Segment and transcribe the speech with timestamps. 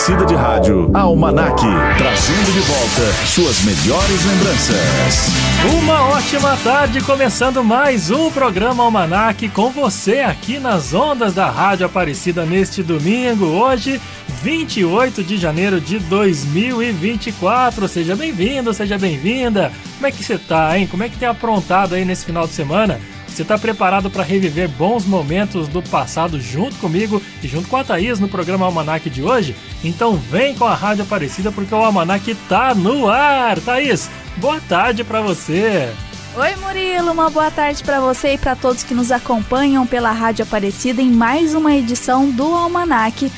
[0.00, 1.62] Aparecida de Rádio, Almanac,
[1.98, 5.28] trazendo de volta suas melhores lembranças.
[5.78, 11.84] Uma ótima tarde, começando mais um programa Almanac com você aqui nas ondas da Rádio
[11.84, 14.00] Aparecida neste domingo, hoje,
[14.42, 17.86] 28 de janeiro de 2024.
[17.86, 19.70] Seja bem-vindo, seja bem-vinda.
[19.96, 20.86] Como é que você tá, hein?
[20.90, 22.98] Como é que tem aprontado aí nesse final de semana?
[23.32, 27.84] Você está preparado para reviver bons momentos do passado junto comigo e junto com a
[27.84, 29.56] Thaís no programa Almanac de hoje?
[29.82, 33.58] Então vem com a Rádio Aparecida porque o Almanac tá no ar.
[33.60, 35.90] Thaís, boa tarde para você.
[36.36, 40.44] Oi Murilo, uma boa tarde para você e para todos que nos acompanham pela Rádio
[40.44, 43.30] Aparecida em mais uma edição do Almanac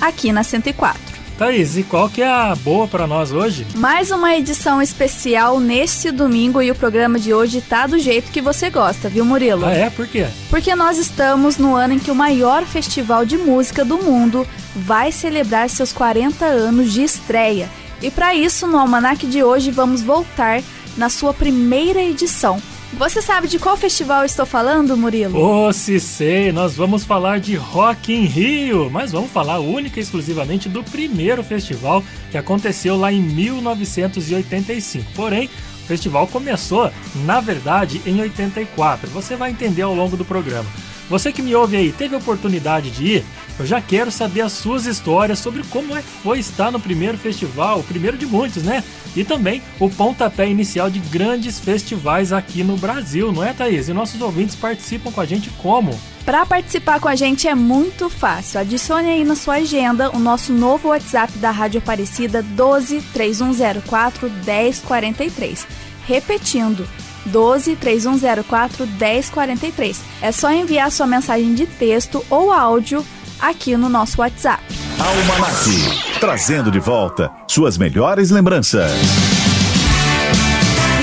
[0.00, 1.13] aqui na 104.
[1.36, 3.66] Thaís, e qual que é a boa para nós hoje?
[3.74, 8.40] Mais uma edição especial neste domingo e o programa de hoje tá do jeito que
[8.40, 9.66] você gosta, viu Murilo?
[9.66, 9.90] Ah, é?
[9.90, 10.28] Por quê?
[10.48, 15.10] Porque nós estamos no ano em que o maior festival de música do mundo vai
[15.10, 17.68] celebrar seus 40 anos de estreia.
[18.00, 20.62] E para isso, no almanac de hoje, vamos voltar
[20.96, 22.62] na sua primeira edição,
[22.96, 25.38] você sabe de qual festival estou falando, Murilo?
[25.38, 30.02] Oh, se sei, nós vamos falar de Rock in Rio, mas vamos falar única e
[30.02, 35.12] exclusivamente do primeiro festival que aconteceu lá em 1985.
[35.14, 35.50] Porém,
[35.82, 36.90] o festival começou,
[37.24, 39.10] na verdade, em 84.
[39.10, 40.68] Você vai entender ao longo do programa.
[41.10, 43.24] Você que me ouve aí, teve oportunidade de ir?
[43.56, 47.16] Eu já quero saber as suas histórias sobre como é que foi estar no primeiro
[47.16, 48.82] festival, o primeiro de muitos, né?
[49.14, 53.88] E também o pontapé inicial de grandes festivais aqui no Brasil, não é, Thaís?
[53.88, 55.96] E nossos ouvintes participam com a gente como?
[56.24, 58.58] Para participar com a gente é muito fácil.
[58.58, 65.66] Adicione aí na sua agenda o nosso novo WhatsApp da Rádio Aparecida 12 3104 1043.
[66.08, 66.88] Repetindo,
[67.26, 70.00] 12 3104 1043.
[70.20, 73.04] É só enviar sua mensagem de texto ou áudio
[73.48, 74.62] aqui no nosso WhatsApp.
[74.98, 78.90] Almanac, trazendo de volta suas melhores lembranças.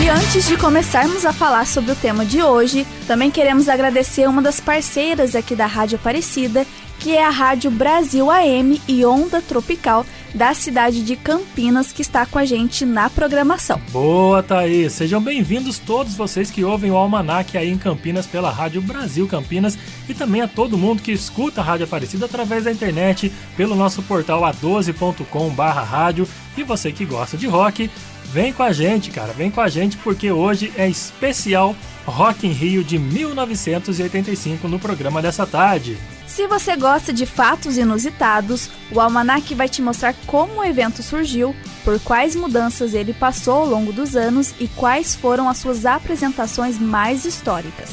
[0.01, 4.41] E antes de começarmos a falar sobre o tema de hoje, também queremos agradecer uma
[4.41, 6.65] das parceiras aqui da Rádio Aparecida,
[6.99, 12.25] que é a Rádio Brasil AM e Onda Tropical da cidade de Campinas, que está
[12.25, 13.81] com a gente na programação.
[13.91, 14.93] Boa, Thaís!
[14.93, 19.77] Sejam bem-vindos todos vocês que ouvem o Almanac aí em Campinas pela Rádio Brasil Campinas
[20.07, 24.01] e também a todo mundo que escuta a Rádio Aparecida através da internet pelo nosso
[24.03, 26.27] portal a12.com/rádio
[26.57, 27.89] e você que gosta de rock,
[28.31, 31.75] vem com a gente, cara, vem com a gente porque hoje é especial
[32.05, 35.97] Rock in Rio de 1985 no programa dessa tarde.
[36.33, 41.53] Se você gosta de fatos inusitados, o Almanac vai te mostrar como o evento surgiu,
[41.83, 46.79] por quais mudanças ele passou ao longo dos anos e quais foram as suas apresentações
[46.79, 47.89] mais históricas.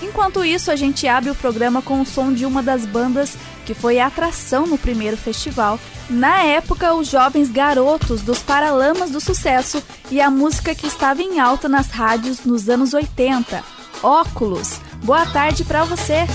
[0.00, 3.36] Enquanto isso, a gente abre o programa com o som de uma das bandas
[3.66, 5.78] que foi atração no primeiro festival.
[6.08, 11.38] Na época, os jovens garotos dos Paralamas do Sucesso e a música que estava em
[11.38, 13.62] alta nas rádios nos anos 80.
[14.02, 14.80] Óculos.
[15.04, 16.26] Boa tarde para você.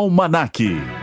[0.00, 0.99] Almanac.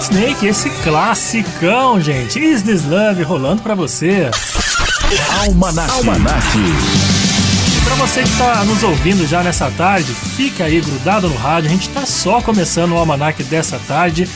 [0.00, 2.38] White Snake, esse classicão, gente.
[2.38, 4.30] Is This Love rolando pra você.
[5.42, 5.90] Almanac.
[5.90, 6.46] Almanac.
[6.58, 11.68] E pra você que tá nos ouvindo já nessa tarde, fica aí grudado no rádio.
[11.68, 14.26] A gente tá só começando o Almanac dessa tarde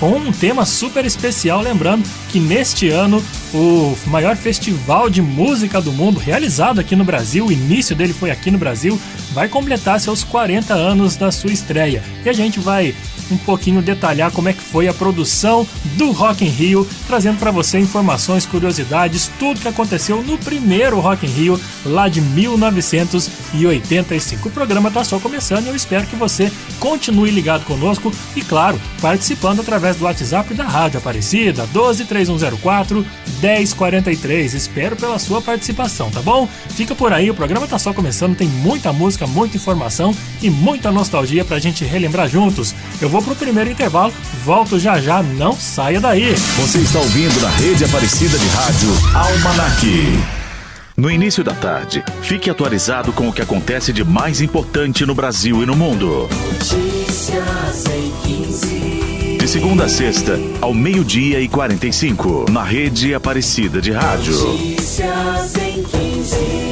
[0.00, 3.22] com um tema super especial, lembrando que neste ano
[3.54, 8.32] o maior festival de música do mundo realizado aqui no Brasil, o início dele foi
[8.32, 9.00] aqui no Brasil,
[9.32, 12.02] vai completar seus 40 anos da sua estreia.
[12.24, 12.92] E a gente vai
[13.30, 17.50] um pouquinho detalhar como é que foi a produção do Rock in Rio, trazendo para
[17.50, 24.48] você informações, curiosidades, tudo que aconteceu no primeiro Rock in Rio lá de 1985.
[24.48, 28.80] O programa está só começando e eu espero que você continue ligado conosco e claro,
[29.00, 33.04] participando através do WhatsApp da Rádio Aparecida 123104
[33.40, 34.54] 1043.
[34.54, 36.48] Espero pela sua participação, tá bom?
[36.70, 40.90] Fica por aí, o programa tá só começando, tem muita música, muita informação e muita
[40.90, 42.74] nostalgia pra gente relembrar juntos.
[43.00, 44.10] Eu vou pro primeiro intervalo,
[44.42, 46.34] volto já já, não saia daí.
[46.34, 49.86] Você está ouvindo na rede Aparecida de Rádio Almanac.
[50.96, 55.62] No início da tarde, fique atualizado com o que acontece de mais importante no Brasil
[55.62, 56.26] e no mundo.
[56.30, 59.36] Notícias em 15.
[59.38, 64.38] De segunda a sexta, ao meio-dia e 45, na rede Aparecida de Rádio.
[64.38, 66.71] Notícias em 15.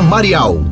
[0.00, 0.71] Marial.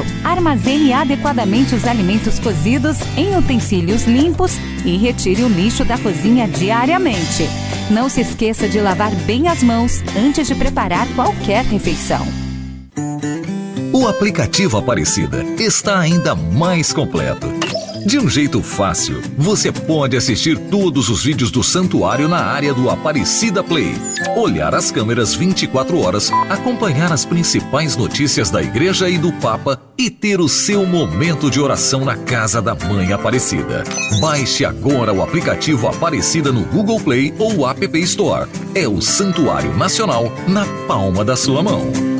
[0.23, 4.53] Armazene adequadamente os alimentos cozidos em utensílios limpos
[4.85, 7.47] e retire o lixo da cozinha diariamente.
[7.89, 12.25] Não se esqueça de lavar bem as mãos antes de preparar qualquer refeição.
[13.93, 17.47] O aplicativo Aparecida está ainda mais completo.
[18.05, 22.89] De um jeito fácil, você pode assistir todos os vídeos do santuário na área do
[22.89, 23.93] Aparecida Play,
[24.35, 30.09] olhar as câmeras 24 horas, acompanhar as principais notícias da igreja e do Papa e
[30.09, 33.83] ter o seu momento de oração na casa da Mãe Aparecida.
[34.19, 38.49] Baixe agora o aplicativo Aparecida no Google Play ou App Store.
[38.73, 42.10] É o Santuário Nacional na palma da sua mão.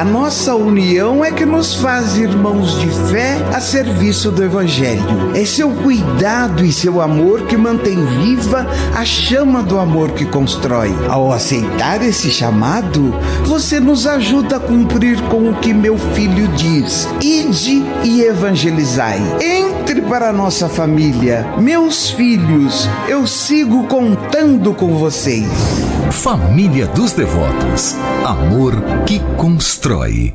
[0.00, 5.30] A nossa união é que nos faz irmãos de fé a serviço do Evangelho.
[5.34, 8.66] É seu cuidado e seu amor que mantém viva
[8.96, 10.90] a chama do amor que constrói.
[11.06, 13.14] Ao aceitar esse chamado,
[13.44, 19.20] você nos ajuda a cumprir com o que meu filho diz: ide e evangelizai.
[19.38, 21.46] Entre para a nossa família.
[21.58, 25.99] Meus filhos, eu sigo contando com vocês.
[26.10, 27.94] Família dos Devotos.
[28.26, 28.74] Amor
[29.06, 30.34] que constrói.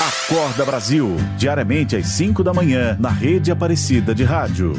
[0.00, 4.72] Acorda Brasil, diariamente às 5 da manhã, na rede Aparecida de Rádio.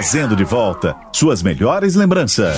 [0.00, 2.56] Trazendo de volta suas melhores lembranças.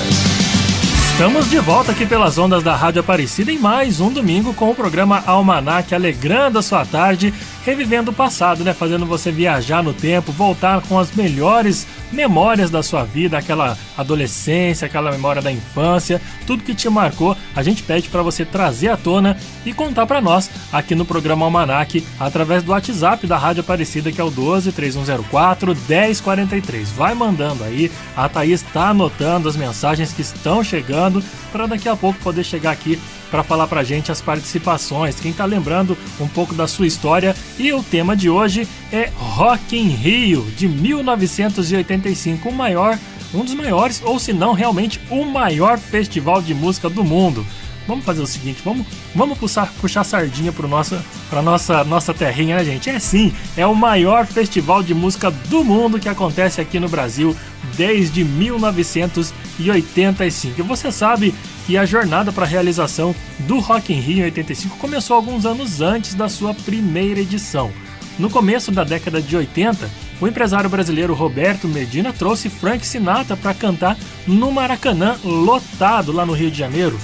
[1.10, 4.74] Estamos de volta aqui pelas ondas da Rádio Aparecida em mais um domingo com o
[4.76, 7.34] programa Almanac, alegrando a sua tarde,
[7.64, 8.72] revivendo o passado, né?
[8.72, 14.86] Fazendo você viajar no tempo, voltar com as melhores memórias da sua vida, aquela adolescência,
[14.86, 18.96] aquela memória da infância, tudo que te marcou, a gente pede para você trazer à
[18.96, 24.12] tona e contar para nós aqui no programa Almanac através do WhatsApp da Rádio Aparecida
[24.12, 26.90] que é o 12 3104 1043.
[26.90, 31.96] Vai mandando aí, a Thaís está anotando as mensagens que estão chegando para daqui a
[31.96, 33.00] pouco poder chegar aqui
[33.32, 37.34] para falar para gente as participações, quem está lembrando um pouco da sua história.
[37.58, 42.98] E o tema de hoje é Rock in Rio, de 1985, o maior,
[43.32, 47.44] um dos maiores, ou se não realmente o maior festival de música do mundo.
[47.86, 48.84] Vamos fazer o seguinte, vamos,
[49.14, 52.88] vamos puxar, puxar sardinha para nossa, pra nossa, nossa terrinha, né, gente?
[52.88, 57.36] É sim, é o maior festival de música do mundo que acontece aqui no Brasil
[57.76, 60.60] desde 1985.
[60.60, 61.34] E você sabe
[61.66, 65.80] que a jornada para a realização do Rock in Rio em 85 começou alguns anos
[65.80, 67.72] antes da sua primeira edição.
[68.18, 73.54] No começo da década de 80, o empresário brasileiro Roberto Medina trouxe Frank Sinatra para
[73.54, 73.96] cantar
[74.26, 76.98] no Maracanã, lotado lá no Rio de Janeiro.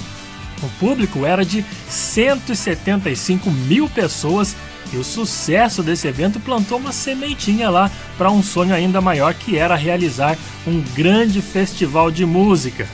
[0.61, 4.55] O público era de 175 mil pessoas
[4.91, 9.57] e o sucesso desse evento plantou uma sementinha lá para um sonho ainda maior que
[9.57, 10.37] era realizar
[10.67, 12.87] um grande festival de música.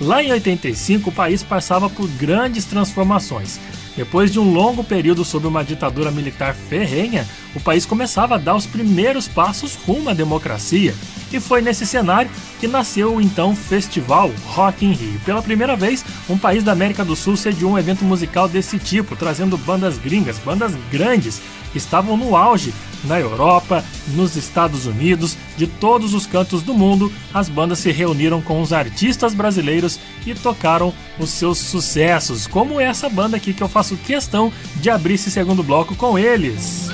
[0.00, 3.58] Lá em 85, o país passava por grandes transformações.
[3.96, 8.54] Depois de um longo período sob uma ditadura militar ferrenha, o país começava a dar
[8.54, 10.94] os primeiros passos rumo à democracia.
[11.32, 15.20] E foi nesse cenário que nasceu o então Festival Rock in Rio.
[15.24, 19.14] Pela primeira vez, um país da América do Sul sediou um evento musical desse tipo,
[19.14, 22.72] trazendo bandas gringas, bandas grandes, que estavam no auge
[23.04, 28.40] na Europa, nos Estados Unidos, de todos os cantos do mundo, as bandas se reuniram
[28.40, 33.68] com os artistas brasileiros e tocaram os seus sucessos, como essa banda aqui que eu
[33.68, 36.88] faço questão de abrir esse segundo bloco com eles.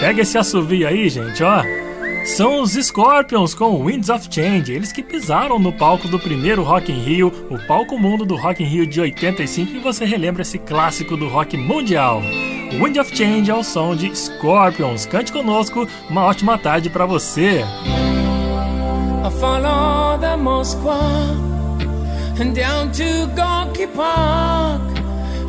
[0.00, 1.87] Pega esse assovio aí, gente, ó.
[2.36, 6.92] São os Scorpions com Winds of Change, eles que pisaram no palco do primeiro Rock
[6.92, 10.58] in Rio, o palco mundo do Rock in Rio de 85, e você relembra esse
[10.58, 12.22] clássico do rock mundial.
[12.80, 15.06] Wind of Change é o som de Scorpions.
[15.06, 17.64] Cante conosco, uma ótima tarde para você.
[19.24, 21.00] I follow the Moskva
[22.40, 24.82] and down to Gorky Park,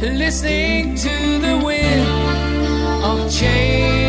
[0.02, 2.08] listening to the wind
[3.04, 4.09] of change.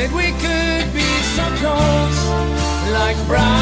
[0.00, 2.20] That we could be so close,
[2.96, 3.60] like brothers.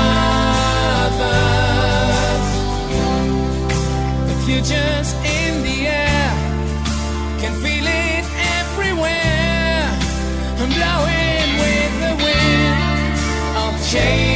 [4.29, 6.31] The future's in the air,
[7.41, 8.25] can feel it
[8.61, 9.83] everywhere,
[10.63, 13.19] I'm blowing with the wind
[13.65, 14.28] of change.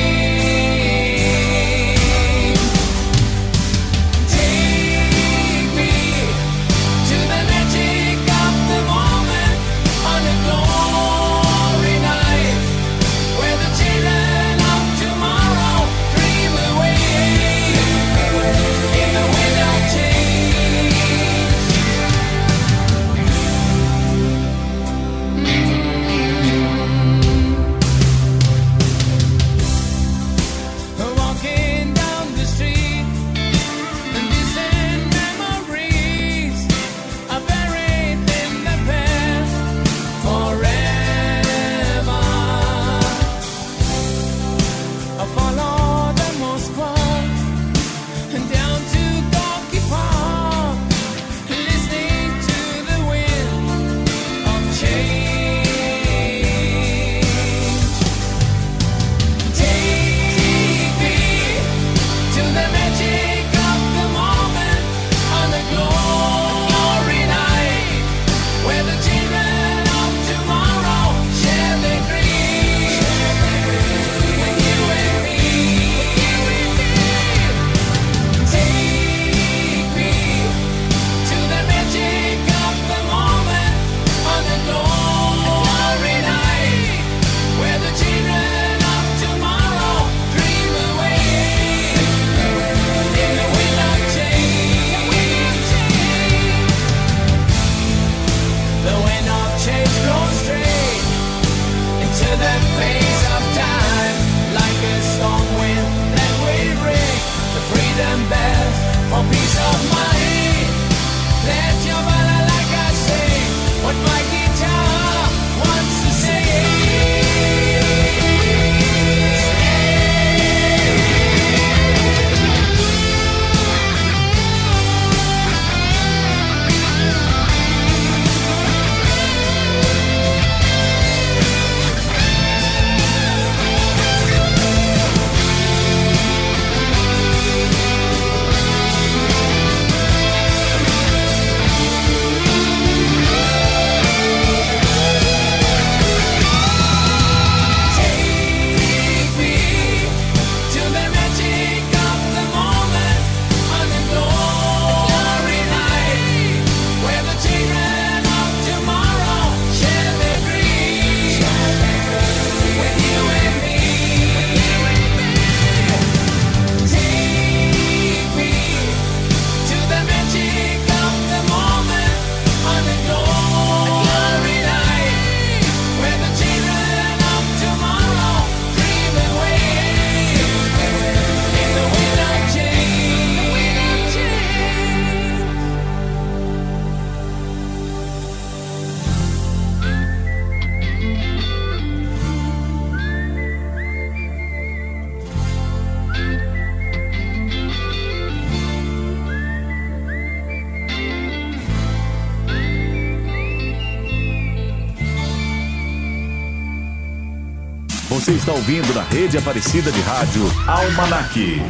[208.53, 211.62] Ouvindo na rede Aparecida de Rádio Almanac.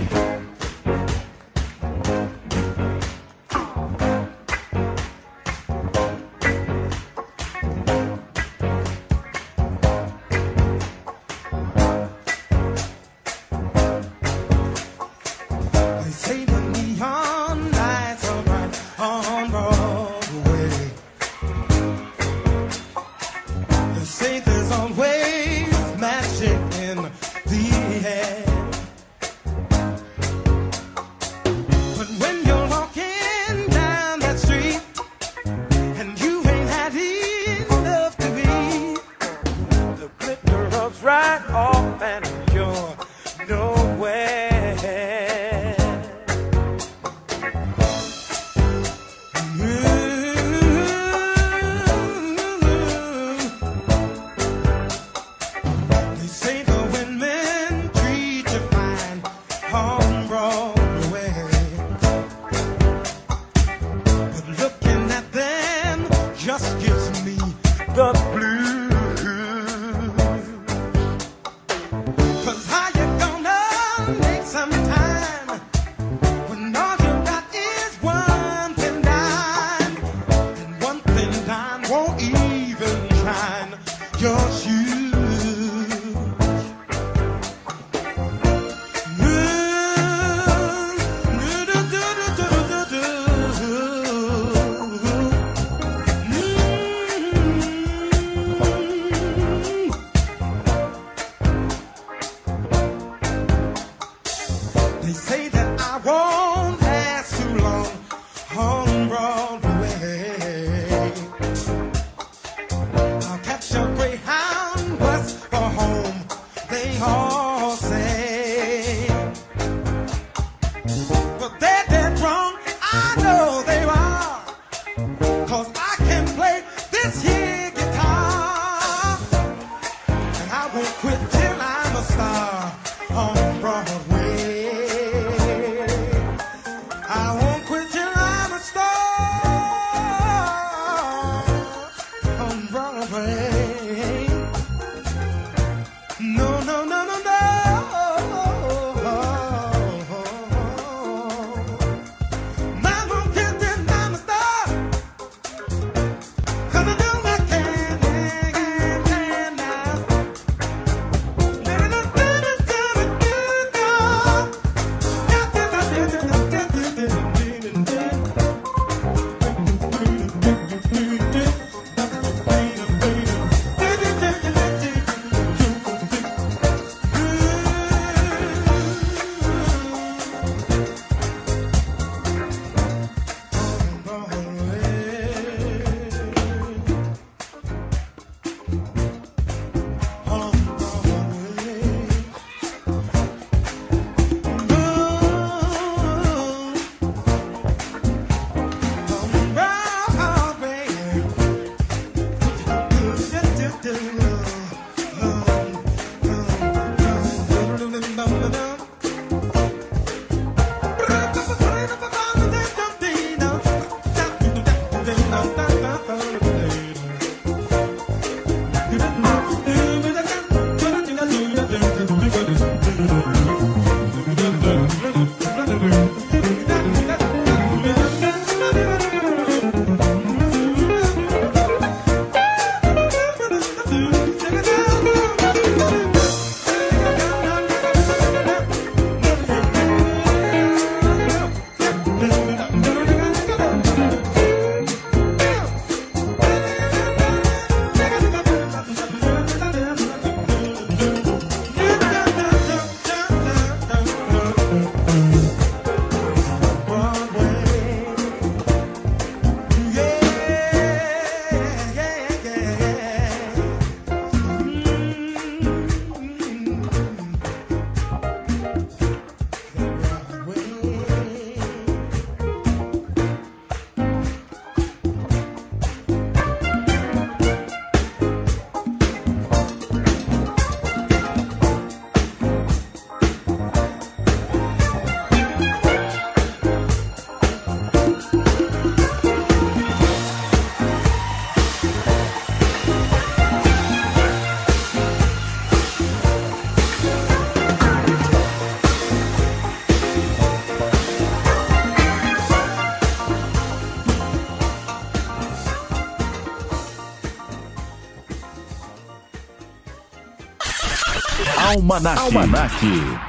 [311.83, 312.17] Almanac.
[312.19, 313.22] Almanac.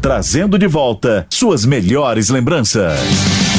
[0.00, 3.00] Trazendo de volta suas melhores lembranças.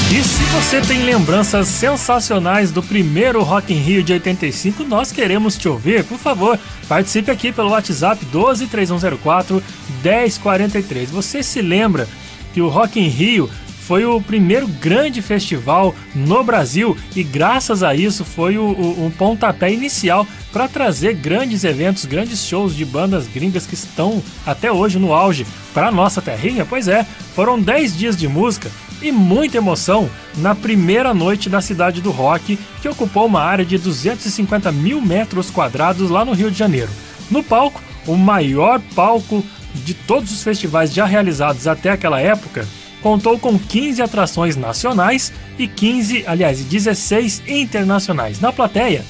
[0.09, 5.57] E se você tem lembranças sensacionais do primeiro Rock in Rio de 85, nós queremos
[5.57, 6.05] te ouvir.
[6.05, 9.61] Por favor, participe aqui pelo WhatsApp 123104
[10.01, 11.11] 1043.
[11.11, 12.07] Você se lembra
[12.53, 13.49] que o Rock in Rio
[13.87, 19.73] foi o primeiro grande festival no Brasil e graças a isso foi o, o pontapé
[19.73, 25.13] inicial para trazer grandes eventos, grandes shows de bandas gringas que estão até hoje no
[25.13, 26.65] auge para nossa terrinha.
[26.65, 27.05] Pois é,
[27.35, 28.69] foram 10 dias de música
[29.01, 33.77] e muita emoção na primeira noite da cidade do rock, que ocupou uma área de
[33.77, 36.89] 250 mil metros quadrados lá no Rio de Janeiro.
[37.29, 42.67] No palco, o maior palco de todos os festivais já realizados até aquela época,
[43.01, 48.39] contou com 15 atrações nacionais e 15, aliás, 16 internacionais.
[48.39, 49.05] Na plateia,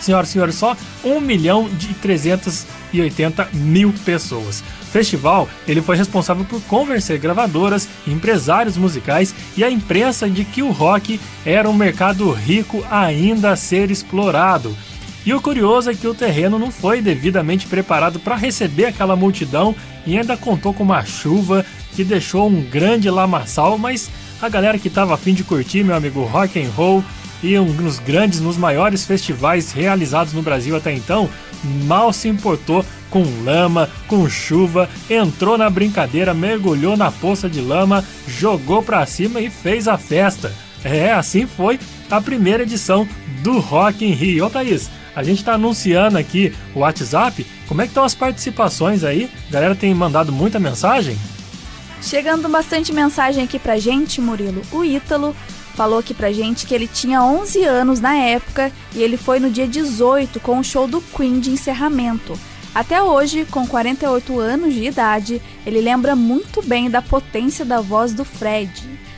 [0.00, 4.62] senhoras e senhores, só 1 milhão de 380 mil pessoas.
[4.82, 10.62] O festival ele foi responsável por convencer gravadoras, empresários musicais e a imprensa de que
[10.62, 14.76] o rock era um mercado rico ainda a ser explorado.
[15.24, 19.76] E o curioso é que o terreno não foi devidamente preparado para receber aquela multidão
[20.06, 24.10] e ainda contou com uma chuva que deixou um grande lamaçal, mas
[24.40, 27.04] a galera que estava afim de curtir, meu amigo, rock and roll
[27.42, 31.28] um dos grandes, nos maiores festivais realizados no Brasil até então,
[31.84, 38.04] mal se importou com lama, com chuva, entrou na brincadeira, mergulhou na poça de lama,
[38.26, 40.52] jogou para cima e fez a festa.
[40.84, 41.78] É, assim foi
[42.10, 43.06] a primeira edição
[43.42, 44.46] do Rock in Rio.
[44.46, 47.46] Ô Thaís, a gente está anunciando aqui o WhatsApp.
[47.66, 49.30] Como é que estão as participações aí?
[49.48, 51.18] A galera tem mandado muita mensagem?
[52.02, 54.62] Chegando bastante mensagem aqui pra gente, Murilo.
[54.72, 55.36] O Ítalo
[55.80, 59.48] falou aqui pra gente que ele tinha 11 anos na época e ele foi no
[59.48, 62.38] dia 18 com o show do Queen de encerramento.
[62.74, 68.12] Até hoje, com 48 anos de idade, ele lembra muito bem da potência da voz
[68.12, 68.70] do Fred.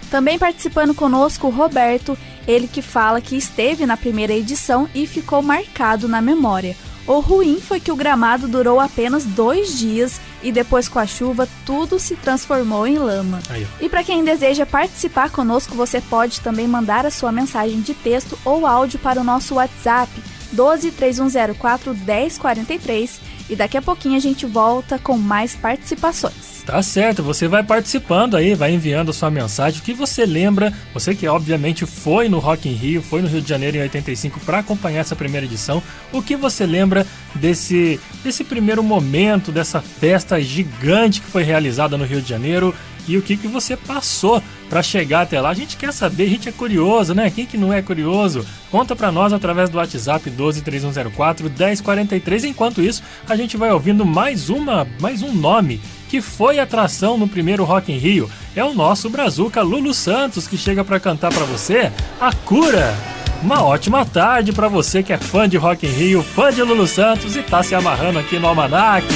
[0.09, 5.43] Também participando conosco o Roberto, ele que fala que esteve na primeira edição e ficou
[5.43, 6.77] marcado na memória.
[7.07, 11.49] O ruim foi que o gramado durou apenas dois dias e depois com a chuva
[11.67, 13.41] tudo se transformou em lama.
[13.49, 17.95] Aí, e para quem deseja participar conosco, você pode também mandar a sua mensagem de
[17.95, 20.11] texto ou áudio para o nosso WhatsApp
[20.53, 23.21] 12 3104 1043
[23.53, 26.63] e daqui a pouquinho a gente volta com mais participações.
[26.65, 30.73] Tá certo, você vai participando aí, vai enviando a sua mensagem, o que você lembra,
[30.95, 34.41] você que obviamente foi no Rock in Rio, foi no Rio de Janeiro em 85
[34.41, 40.41] para acompanhar essa primeira edição, o que você lembra desse, desse primeiro momento, dessa festa
[40.41, 42.75] gigante que foi realizada no Rio de Janeiro
[43.07, 44.43] e o que, que você passou
[44.73, 45.51] para chegar até lá.
[45.51, 47.31] A gente quer saber, a gente é curioso, né?
[47.31, 48.43] Quem que não é curioso?
[48.71, 52.45] Conta para nós através do WhatsApp 123104 1043.
[52.45, 57.29] Enquanto isso, a gente vai ouvindo mais uma, mais um nome que foi atração no
[57.29, 58.31] primeiro Rock in Rio.
[58.57, 62.97] É o nosso brazuca Lulu Santos que chega para cantar para você A Cura.
[63.43, 66.87] Uma ótima tarde para você que é fã de Rock in Rio, fã de Lulu
[66.87, 69.07] Santos e tá se amarrando aqui no Almanac.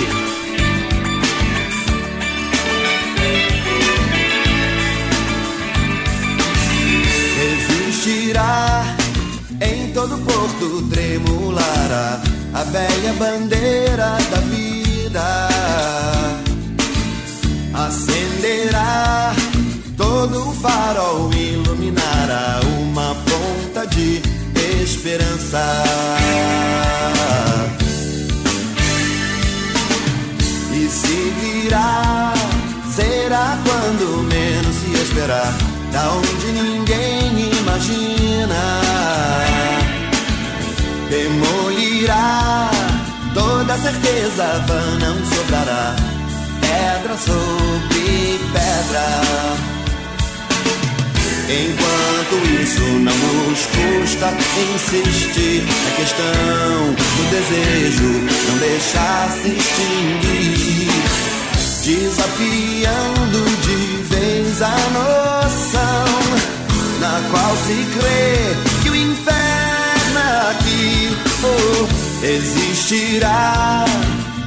[9.61, 12.21] Em todo porto tremulará
[12.53, 15.49] a velha bandeira da vida.
[17.73, 19.35] Acenderá,
[19.97, 24.21] todo o farol iluminará uma ponta de
[24.83, 25.65] esperança.
[30.75, 32.35] E se virá,
[32.95, 35.55] será quando menos se esperar,
[35.91, 37.16] da onde ninguém
[37.77, 38.81] imagina.
[41.11, 42.71] Demolirá,
[43.35, 45.95] toda certeza vã não sobrará
[46.61, 49.07] pedra sobre pedra.
[51.49, 53.15] Enquanto isso não
[53.47, 54.35] nos custa
[54.75, 58.11] insistir na questão do desejo,
[58.49, 60.91] não deixar se extinguir,
[61.85, 63.77] desafiando de
[64.09, 66.56] vez a noção
[67.07, 73.85] na qual se crê que o inferno aqui oh, existirá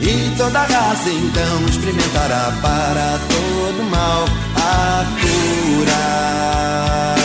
[0.01, 4.26] e toda raça então experimentará para todo mal
[4.57, 7.18] a cura.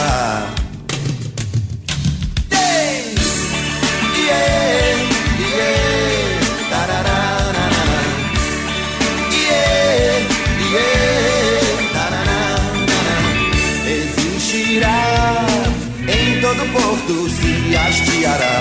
[17.95, 18.55] Hasteará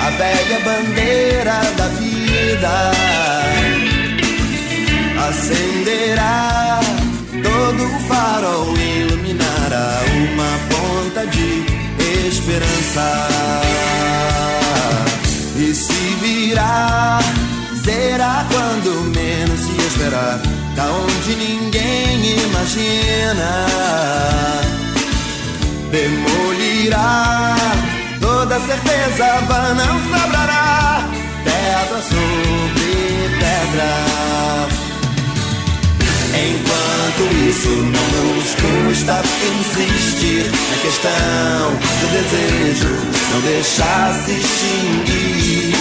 [0.00, 2.90] a velha bandeira da vida
[5.28, 6.80] acenderá,
[7.42, 10.00] todo o farol iluminará
[10.32, 11.64] uma ponta de
[12.26, 13.28] esperança.
[15.56, 17.20] E se virá,
[17.84, 20.40] será quando menos se esperar,
[20.74, 23.66] da onde ninguém imagina.
[25.92, 27.56] Demolirá,
[28.50, 29.24] toda certeza
[29.76, 31.08] não sobrará,
[31.44, 33.90] pedra sobre pedra.
[36.34, 39.22] Enquanto isso não nos custa
[39.60, 41.70] insistir na questão
[42.00, 42.92] do desejo,
[43.32, 45.76] não deixar se extinguir,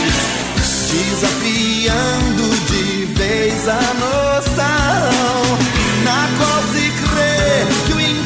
[0.92, 5.58] desafiando de vez a noção
[6.04, 8.19] na qual se crê que o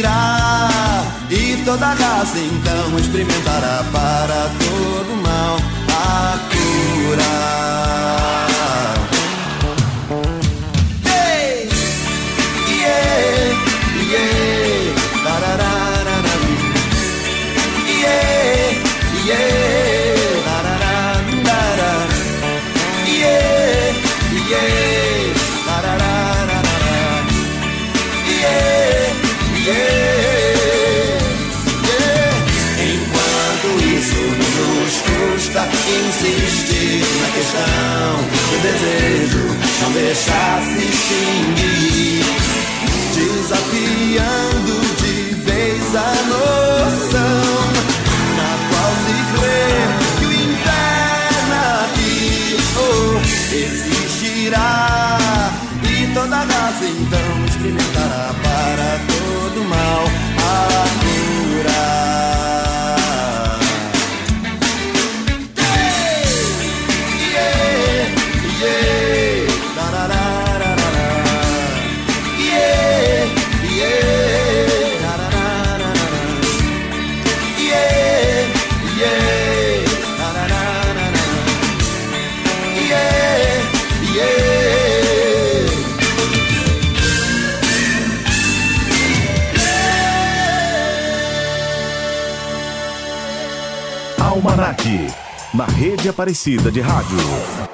[0.00, 5.56] existirá e toda raça então experimentará para todo mal
[5.88, 7.60] a cura.
[19.30, 19.59] na
[37.52, 39.42] do desejo,
[39.82, 42.24] não deixar se extinguir,
[43.14, 47.72] desafiando de vez a noção
[48.36, 49.66] na qual se crê
[50.18, 53.18] que o inferno aqui oh,
[53.54, 54.78] existirá
[55.82, 60.04] e toda raça então experimentará para todo mal
[60.38, 62.29] a cura.
[95.60, 97.69] Na rede Aparecida de Rádio.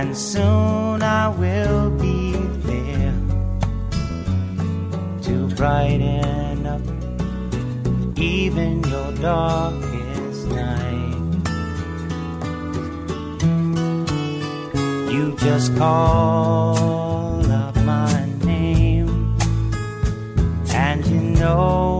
[0.00, 2.32] And soon I will be
[2.64, 3.12] there
[5.24, 6.80] to brighten up
[8.18, 11.42] even your darkest night.
[15.12, 19.36] You just call up my name,
[20.72, 21.99] and you know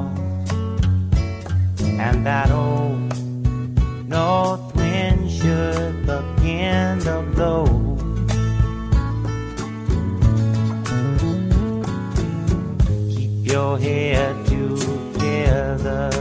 [2.23, 2.99] that old
[4.07, 7.65] north wind should begin to blow.
[13.09, 16.11] Keep your head together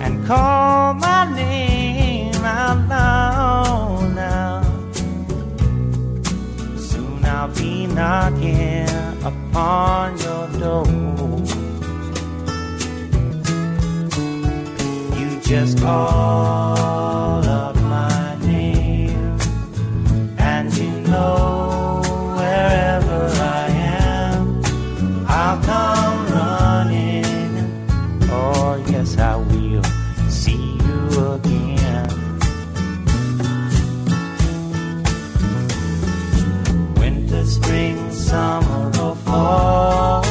[0.00, 4.62] and call my name out loud now.
[6.76, 8.88] Soon I'll be knocking
[9.24, 11.01] upon your door.
[15.52, 19.38] Just call up my name,
[20.38, 22.00] and you know
[22.38, 23.20] wherever
[23.60, 24.62] I am,
[25.28, 27.54] I'll come running.
[28.30, 29.84] Oh, yes, I will
[30.30, 31.00] see you
[31.36, 32.08] again.
[36.94, 40.24] Winter, spring, summer, or fall.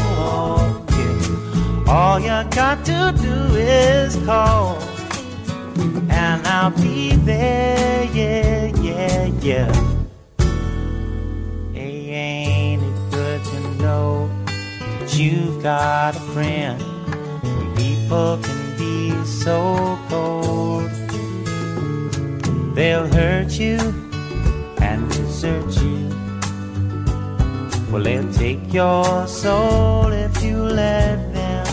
[0.98, 1.94] Yeah.
[1.94, 4.61] All you got to do is call,
[6.62, 8.04] I'll be there.
[8.14, 9.74] Yeah, yeah, yeah.
[11.74, 14.30] Hey, ain't it good to know
[15.00, 16.80] that you've got a friend?
[17.76, 20.92] people can be so cold.
[22.76, 23.80] They'll hurt you
[24.80, 26.10] and desert you.
[27.92, 31.66] Well, they'll take your soul if you let them.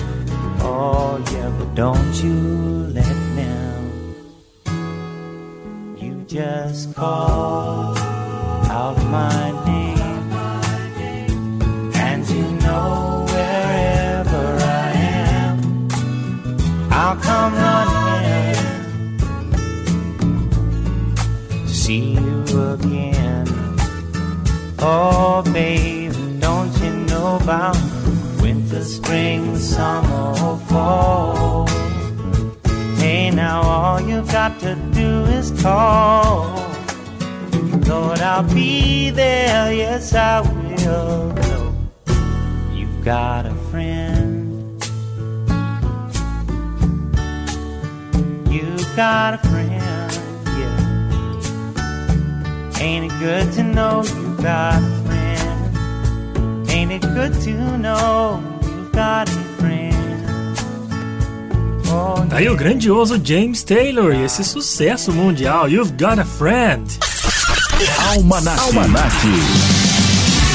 [0.61, 2.78] Oh, yeah, but don't you
[6.29, 7.97] just call
[8.69, 10.33] out my name,
[11.95, 15.89] and you know wherever I am,
[16.91, 19.17] I'll come running
[21.67, 23.47] to see you again.
[24.81, 27.75] Oh, babe, don't you know about
[35.51, 36.47] do is call.
[37.87, 41.35] Lord, I'll be there, yes, I will.
[41.35, 41.75] know
[42.73, 44.83] You've got a friend.
[48.51, 50.13] You've got a friend,
[50.59, 50.81] yeah.
[52.81, 56.71] Ain't it good to know you've got a friend?
[56.71, 59.38] Ain't it good to know you've got a
[62.29, 66.99] Tá aí o grandioso James Taylor e esse sucesso mundial, You've Got a Friend.
[68.11, 68.61] Almanac.
[68.61, 69.15] Almanac.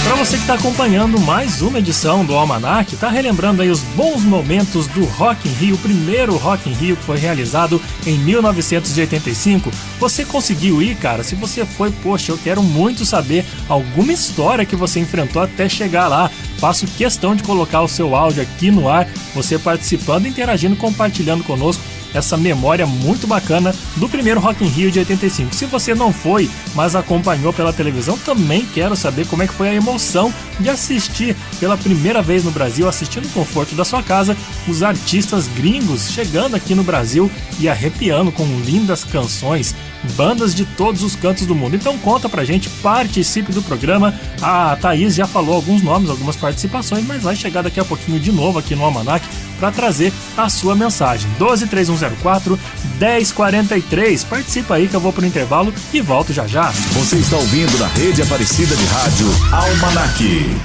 [0.03, 4.21] Para você que está acompanhando mais uma edição do Almanac, tá relembrando aí os bons
[4.21, 9.71] momentos do Rock in Rio, o primeiro Rock in Rio que foi realizado em 1985.
[9.99, 11.23] Você conseguiu ir, cara?
[11.23, 16.09] Se você foi, poxa, eu quero muito saber alguma história que você enfrentou até chegar
[16.09, 16.29] lá.
[16.57, 21.81] Faço questão de colocar o seu áudio aqui no ar, você participando, interagindo, compartilhando conosco
[22.13, 25.55] essa memória muito bacana do primeiro Rock in Rio de 85.
[25.55, 29.69] Se você não foi, mas acompanhou pela televisão, também quero saber como é que foi
[29.69, 34.37] a emoção de assistir pela primeira vez no Brasil, assistindo no conforto da sua casa,
[34.67, 39.75] os artistas gringos chegando aqui no Brasil e arrepiando com lindas canções,
[40.15, 41.75] bandas de todos os cantos do mundo.
[41.75, 44.13] Então conta pra gente, participe do programa.
[44.41, 48.31] A Thaís já falou alguns nomes, algumas participações, mas vai chegar daqui a pouquinho de
[48.31, 49.25] novo aqui no Almanac
[49.63, 51.29] para trazer a sua mensagem.
[51.39, 52.59] 123104
[52.99, 54.23] 1043.
[54.25, 56.69] Participa aí que eu vou pro intervalo e volto já já.
[56.69, 60.57] Você está ouvindo na rede Aparecida de Rádio Almanac.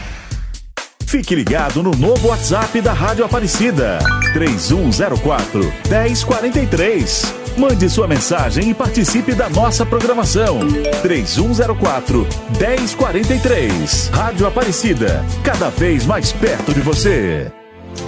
[1.06, 4.00] Fique ligado no novo WhatsApp da Rádio Aparecida.
[4.32, 7.34] 3104 1043.
[7.56, 10.58] Mande sua mensagem e participe da nossa programação.
[11.02, 12.26] 3104
[12.58, 14.08] 1043.
[14.12, 17.50] Rádio Aparecida, cada vez mais perto de você.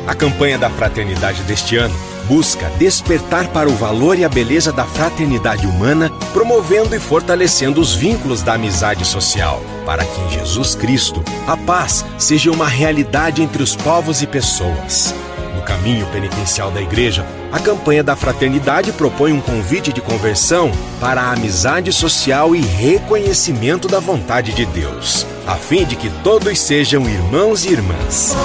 [0.06, 1.94] A campanha da fraternidade deste ano
[2.30, 7.94] busca despertar para o valor e a beleza da fraternidade humana, promovendo e fortalecendo os
[7.94, 13.62] vínculos da amizade social, para que em Jesus Cristo a paz seja uma realidade entre
[13.62, 15.12] os povos e pessoas.
[15.56, 20.70] No caminho penitencial da Igreja, a campanha da fraternidade propõe um convite de conversão
[21.00, 26.60] para a amizade social e reconhecimento da vontade de Deus, a fim de que todos
[26.60, 28.36] sejam irmãos e irmãs.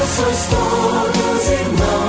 [0.50, 2.05] Todos irmãos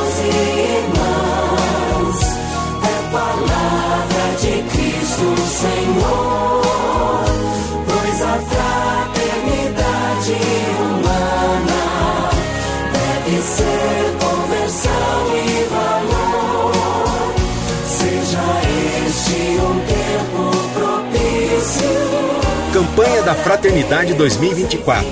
[23.42, 25.08] Fraternidade 2024.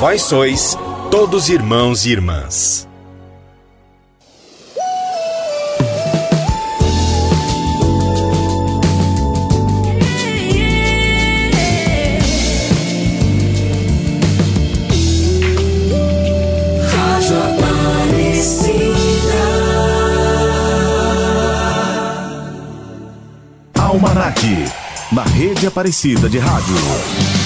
[0.00, 0.76] Vós sois
[1.10, 2.86] todos irmãos e irmãs.
[16.92, 18.68] Rádio Aparecida.
[23.78, 24.40] Almanac,
[25.12, 27.37] na rede Aparecida de Rádio.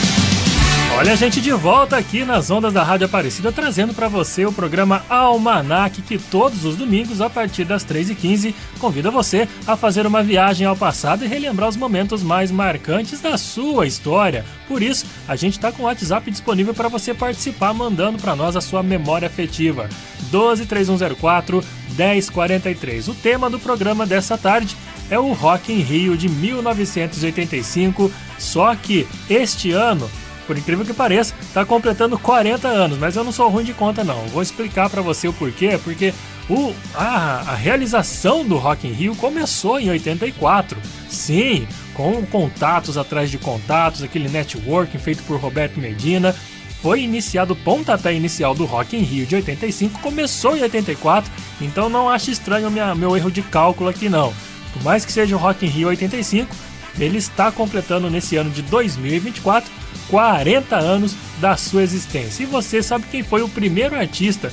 [0.95, 4.53] Olha a gente de volta aqui nas ondas da Rádio Aparecida, trazendo para você o
[4.53, 10.23] programa Almanac, que todos os domingos, a partir das 3h15, convida você a fazer uma
[10.23, 14.45] viagem ao passado e relembrar os momentos mais marcantes da sua história.
[14.69, 18.55] Por isso, a gente está com o WhatsApp disponível para você participar, mandando para nós
[18.55, 19.89] a sua memória afetiva.
[20.31, 21.65] 123104
[21.97, 23.09] 1043.
[23.09, 24.77] O tema do programa dessa tarde
[25.11, 30.09] é o Rock in Rio de 1985, só que este ano
[30.53, 34.05] por incrível que pareça, está completando 40 anos, mas eu não sou ruim de conta
[34.05, 34.21] não.
[34.27, 36.13] Vou explicar para você o porquê, porque
[36.47, 40.77] o, a, a realização do Rock in Rio começou em 84.
[41.09, 46.37] Sim, com contatos atrás de contatos, aquele networking feito por Roberto Medina.
[46.83, 51.33] foi iniciado o pontapé inicial do Rock in Rio de 85, começou em 84,
[51.63, 54.35] então não acho estranho minha, meu erro de cálculo aqui não.
[54.75, 56.55] Por mais que seja o Rock in Rio 85,
[56.99, 59.82] ele está completando nesse ano de 2024
[60.13, 62.43] 40 anos da sua existência.
[62.43, 64.53] E você sabe quem foi o primeiro artista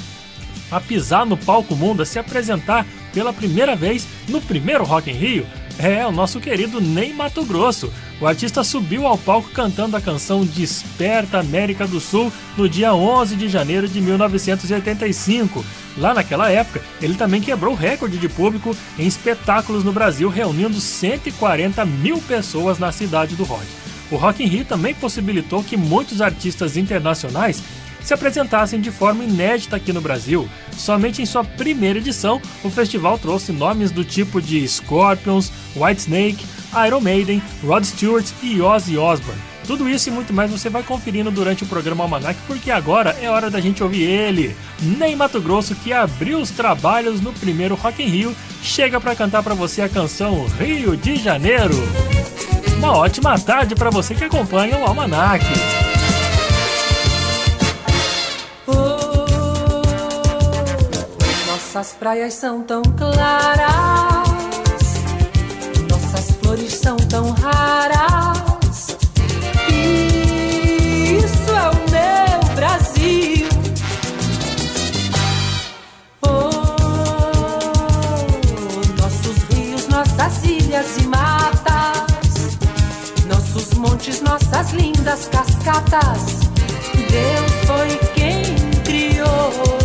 [0.72, 5.16] a pisar no palco mundo, a se apresentar pela primeira vez no primeiro Rock in
[5.16, 5.45] Rio?
[5.78, 7.91] É o nosso querido Ney Mato Grosso.
[8.22, 13.36] O artista subiu ao palco cantando a canção Desperta América do Sul no dia 11
[13.36, 15.66] de janeiro de 1985.
[15.97, 20.80] Lá naquela época, ele também quebrou o recorde de público em espetáculos no Brasil, reunindo
[20.80, 23.89] 140 mil pessoas na cidade do rock.
[24.12, 27.62] O Rock in Rio também possibilitou que muitos artistas internacionais
[28.01, 30.49] se apresentassem de forma inédita aqui no Brasil.
[30.72, 36.45] Somente em sua primeira edição, o festival trouxe nomes do tipo de Scorpions, Whitesnake,
[36.88, 39.41] Iron Maiden, Rod Stewart e Ozzy Osbourne.
[39.68, 43.30] Tudo isso e muito mais você vai conferindo durante o programa Almanac, porque agora é
[43.30, 48.01] hora da gente ouvir ele, Ney Mato Grosso, que abriu os trabalhos no primeiro Rock
[48.01, 51.76] in Rio, chega para cantar para você a canção Rio de Janeiro.
[52.80, 55.44] Uma ótima tarde para você que acompanha o Almanac.
[61.46, 64.30] Nossas praias são tão claras,
[65.92, 67.68] nossas flores são tão raras.
[84.10, 86.39] Montes, nossas lindas cascatas.
[87.10, 88.43] Deus foi quem
[88.84, 89.80] criou.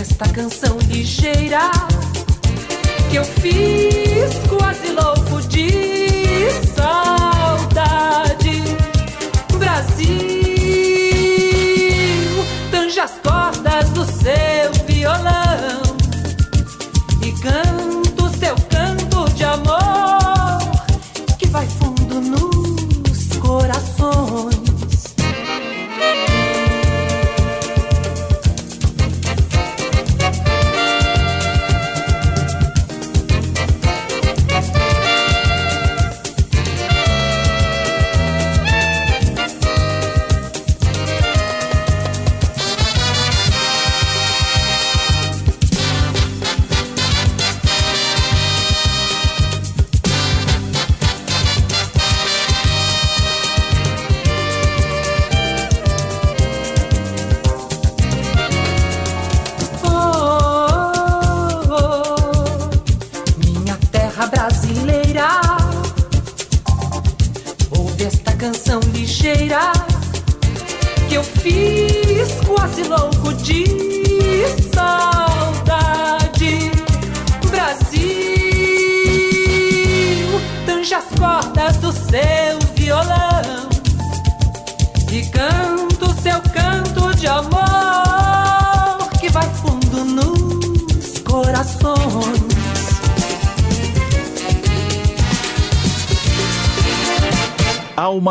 [0.00, 1.70] esta canção ligeira
[3.10, 5.87] que eu fiz quase louco de
[12.98, 15.82] tanja as cordas do seu violão
[17.22, 17.87] e canto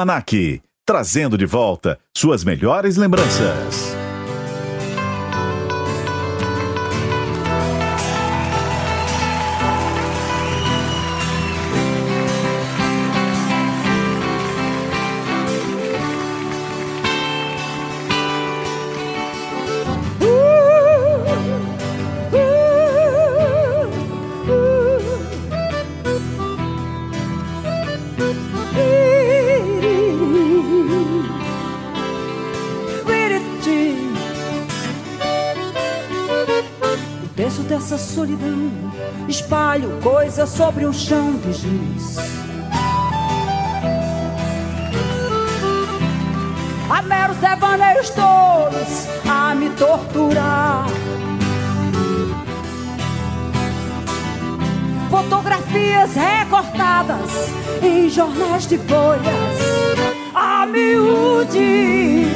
[0.07, 3.86] Almanac, trazendo de volta suas melhores lembranças.
[40.45, 42.17] Sobre um chão de giz.
[46.89, 50.85] Há meros devaneios todos a me torturar.
[55.09, 57.49] Fotografias recortadas
[57.81, 59.57] em jornais de folhas.
[60.35, 62.27] A miúde,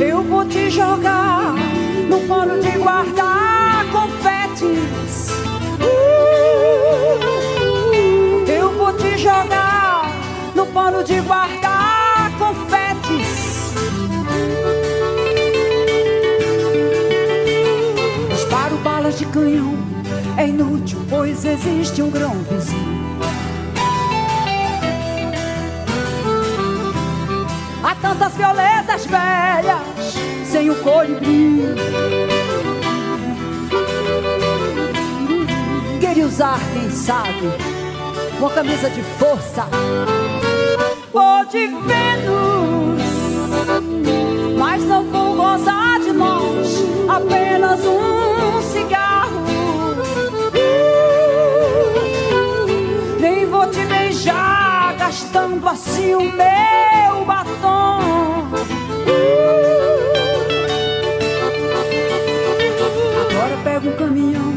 [0.00, 1.54] eu vou te jogar
[2.08, 3.05] no pano de guardar
[10.86, 13.74] no pano de guardar confetes.
[18.30, 19.74] Disparo balas canhão
[20.36, 23.06] é inútil, pois existe um grão vizinho.
[27.82, 30.14] Há tantas violetas velhas
[30.44, 31.62] sem o colibri.
[36.00, 37.52] Queria usar, quem sabe,
[38.38, 39.66] uma camisa de força
[41.50, 43.02] de Vênus,
[44.58, 49.44] mas não vou gozar de nós apenas um cigarro.
[53.20, 58.00] Nem vou te beijar gastando assim o meu batom.
[63.30, 64.52] Agora pego um caminhão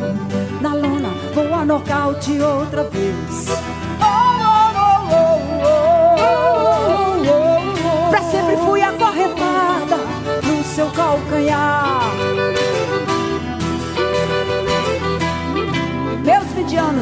[0.59, 3.78] na lona, vou a nocaute outra vez.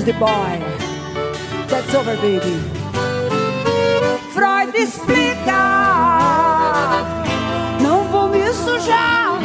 [0.08, 0.60] 20 anos de boy,
[1.68, 2.62] that's over, baby.
[4.34, 5.52] Freud explica,
[7.82, 9.40] não vou me sujar,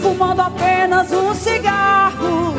[0.00, 2.54] fumando apenas um cigarro.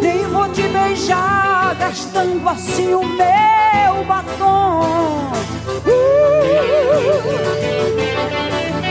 [0.00, 5.32] Nem vou te beijar, gastando assim o meu batom.
[8.30, 8.83] Agora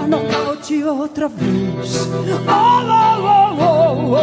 [0.00, 2.08] a nocaute outra vez.
[2.48, 2.80] Oh,
[3.60, 4.16] oh,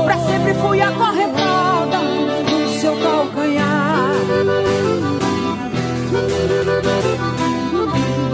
[0.00, 0.04] oh.
[0.04, 4.12] Pra sempre fui acorrentada no seu calcanhar.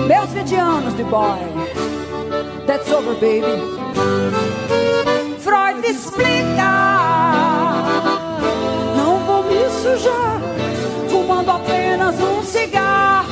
[0.06, 1.38] Meus 20 anos de boy,
[2.66, 3.60] that's over, baby.
[5.40, 6.72] Freud explica,
[8.96, 10.40] não vou me sujar
[11.08, 13.31] fumando apenas um cigarro.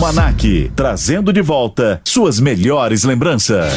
[0.00, 3.70] Almanac, trazendo de volta suas melhores lembranças.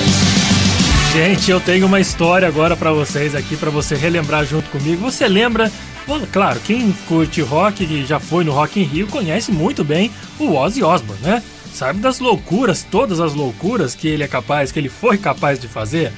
[1.11, 5.01] Gente, eu tenho uma história agora pra vocês aqui, pra você relembrar junto comigo.
[5.01, 5.69] Você lembra?
[6.07, 10.11] Bom, claro, quem curte rock e já foi no Rock in Rio conhece muito bem
[10.39, 11.43] o Ozzy Osbourne, né?
[11.73, 15.67] Sabe das loucuras, todas as loucuras que ele é capaz, que ele foi capaz de
[15.67, 16.13] fazer?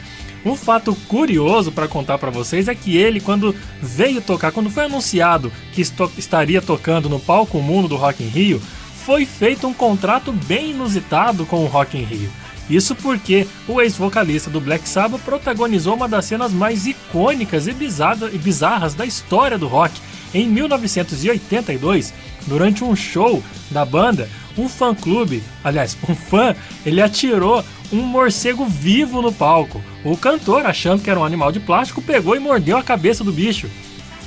[0.45, 4.85] Um fato curioso pra contar pra vocês é que ele, quando veio tocar, quando foi
[4.85, 8.61] anunciado que estaria tocando no palco mundo do Rock in Rio,
[9.05, 12.29] foi feito um contrato bem inusitado com o Rock in Rio.
[12.69, 18.29] Isso porque o ex-vocalista do Black Sabbath protagonizou uma das cenas mais icônicas e, bizarra-
[18.29, 19.93] bizarras da história do rock.
[20.33, 22.13] Em 1982,
[22.47, 24.27] durante um show da banda,
[24.57, 29.81] um fã-clube, aliás, um fã, ele atirou um morcego vivo no palco.
[30.03, 33.31] O cantor, achando que era um animal de plástico, pegou e mordeu a cabeça do
[33.31, 33.69] bicho.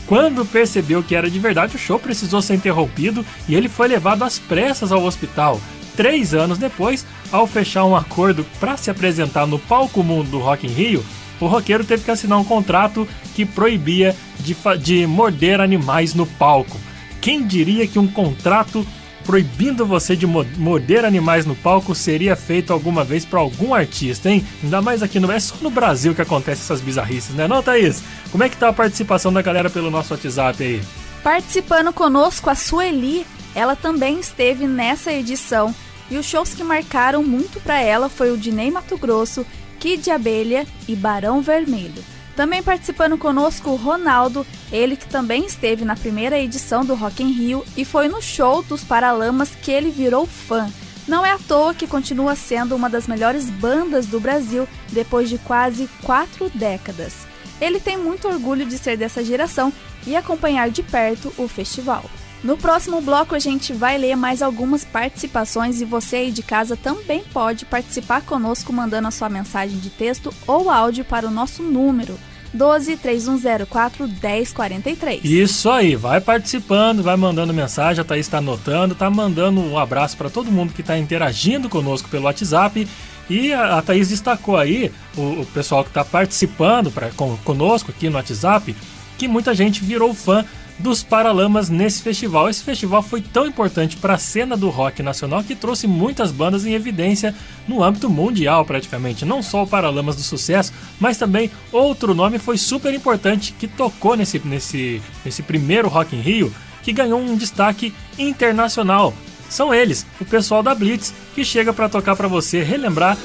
[0.09, 4.25] Quando percebeu que era de verdade, o show precisou ser interrompido e ele foi levado
[4.25, 5.61] às pressas ao hospital.
[5.95, 10.67] Três anos depois, ao fechar um acordo para se apresentar no palco mundo do Rock
[10.67, 11.05] in Rio,
[11.39, 16.77] o roqueiro teve que assinar um contrato que proibia de, de morder animais no palco.
[17.21, 18.87] Quem diria que um contrato
[19.29, 24.31] proibindo você de mo- morder animais no palco seria feito alguma vez para algum artista,
[24.31, 24.43] hein?
[24.65, 27.47] Ainda mais aqui no é só no Brasil que acontece essas bizarrices, né?
[27.47, 28.03] Não, Thaís?
[28.33, 30.81] Como é que tá a participação da galera pelo nosso WhatsApp aí?
[31.23, 35.75] Participando conosco a Sueli, ela também esteve nessa edição
[36.11, 39.45] e os shows que marcaram muito para ela foi o de Ney Mato Grosso,
[39.79, 42.03] Kid de Abelha e Barão Vermelho.
[42.39, 47.33] Também participando conosco o Ronaldo, ele que também esteve na primeira edição do Rock in
[47.33, 50.71] Rio e foi no show dos Paralamas que ele virou fã.
[51.09, 55.37] Não é à toa que continua sendo uma das melhores bandas do Brasil depois de
[55.39, 57.27] quase quatro décadas.
[57.61, 59.73] Ele tem muito orgulho de ser dessa geração
[60.07, 62.05] e acompanhar de perto o festival.
[62.45, 66.77] No próximo bloco a gente vai ler mais algumas participações e você aí de casa
[66.77, 71.65] também pode participar conosco mandando a sua mensagem de texto ou áudio para o nosso
[71.65, 72.17] número
[72.53, 75.25] 12 3104 1043.
[75.25, 80.17] Isso aí, vai participando, vai mandando mensagem, a Thaís está anotando, tá mandando um abraço
[80.17, 82.89] para todo mundo que está interagindo conosco pelo WhatsApp.
[83.29, 88.09] E a, Thaís destacou aí o, o pessoal que está participando pra, com, conosco aqui
[88.09, 88.75] no WhatsApp,
[89.19, 90.45] que muita gente virou fã
[90.79, 92.49] dos Paralamas nesse festival.
[92.49, 96.65] Esse festival foi tão importante para a cena do rock nacional que trouxe muitas bandas
[96.65, 97.35] em evidência
[97.67, 99.25] no âmbito mundial praticamente.
[99.25, 104.17] Não só o Paralamas do Sucesso, mas também outro nome foi super importante que tocou
[104.17, 109.13] nesse, nesse, nesse primeiro Rock in Rio, que ganhou um destaque internacional.
[109.49, 113.17] São eles, o pessoal da Blitz, que chega para tocar para você relembrar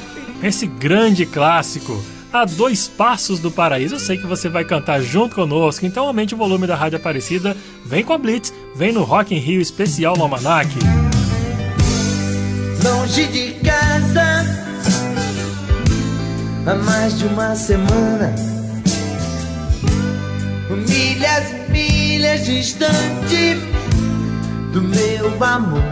[0.41, 3.95] esse grande clássico a dois passos do paraíso.
[3.95, 7.55] Eu sei que você vai cantar junto conosco, então aumente o volume da Rádio Aparecida.
[7.86, 10.67] Vem com a Blitz, vem no Rock in Rio especial no Almanac.
[12.84, 14.45] longe de casa
[16.65, 18.34] há mais de uma semana.
[20.89, 23.59] Milhas e milhas distante
[24.71, 25.84] do meu amor.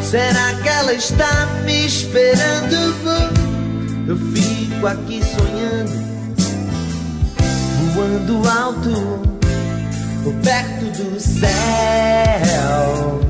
[0.00, 3.37] Será que ela está me esperando?
[4.08, 5.92] Eu fico aqui sonhando,
[7.92, 9.20] voando alto,
[10.42, 13.20] perto do céu.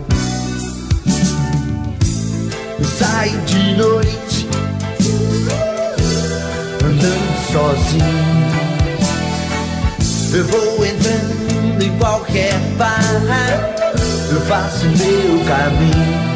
[2.79, 4.49] Eu saio de noite
[6.85, 8.39] andando sozinho.
[10.33, 13.75] Eu vou entrando em qualquer barra,
[14.31, 16.28] eu faço meu caminho.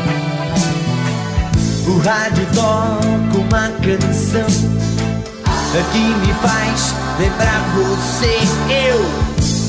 [1.87, 4.83] O rádio toca uma canção
[5.91, 8.39] que me faz lembrar você.
[8.70, 9.01] Eu,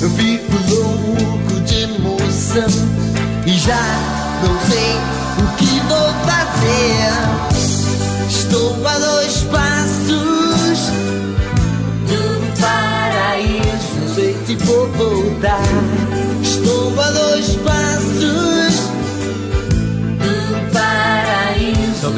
[0.02, 2.68] eu fico louco de emoção
[3.46, 3.84] e já
[4.44, 4.98] não sei
[5.40, 7.14] o que vou fazer.
[8.28, 8.98] Estou a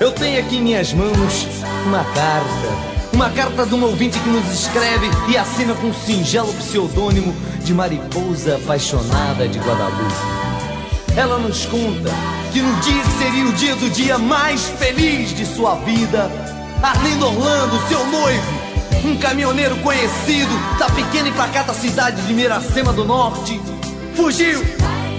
[0.00, 1.46] Eu tenho aqui em minhas mãos
[1.86, 2.94] uma carta.
[3.12, 7.32] Uma carta de um ouvinte que nos escreve e assina com um singelo pseudônimo
[7.62, 10.14] de Mariposa Apaixonada de Guadalupe.
[11.16, 12.10] Ela nos conta
[12.52, 16.28] que no dia que seria o dia do dia mais feliz de sua vida,
[16.82, 18.52] Arlindo Orlando, seu noivo,
[19.04, 23.60] um caminhoneiro conhecido da pequena e pacata cidade de Miracema do Norte,
[24.16, 24.60] fugiu,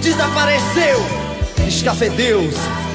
[0.01, 0.99] desapareceu,
[1.65, 2.94] escafedeu-se.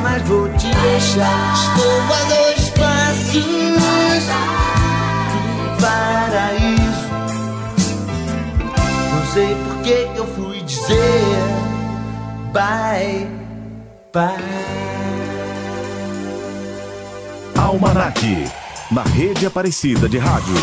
[0.00, 1.52] mais vou te deixar.
[1.54, 3.44] Estou a dois passos
[5.32, 7.10] do paraíso.
[9.14, 11.72] Não sei por que eu fui dizer
[12.52, 13.26] bye
[14.12, 14.82] bye.
[17.56, 18.20] Almanac,
[18.90, 20.54] na rede Aparecida de Rádio.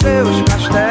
[0.00, 0.87] Seus castelos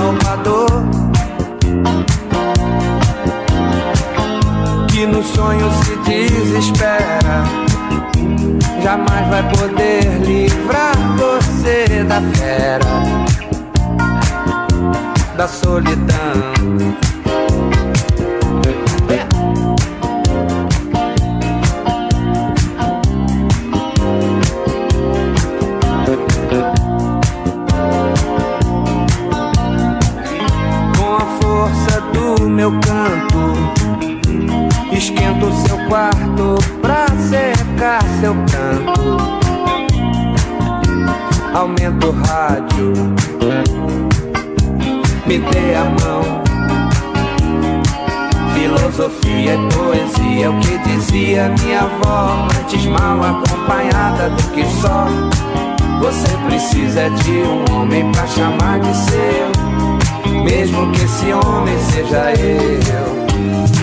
[0.00, 0.68] salvador.
[4.88, 7.44] Que no sonho se desespera.
[8.82, 12.86] Jamais vai poder livrar você da fera,
[15.36, 17.09] da solidão.
[54.80, 55.06] Só.
[56.00, 60.42] Você precisa de um homem pra chamar de seu.
[60.44, 63.79] Mesmo que esse homem seja eu.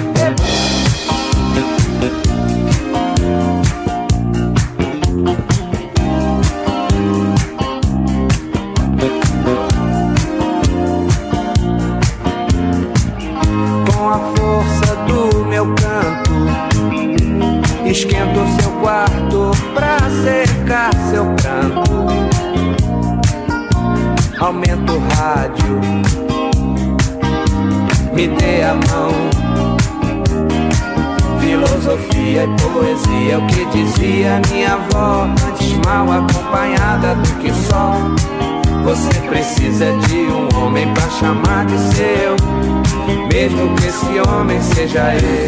[44.97, 45.46] Homem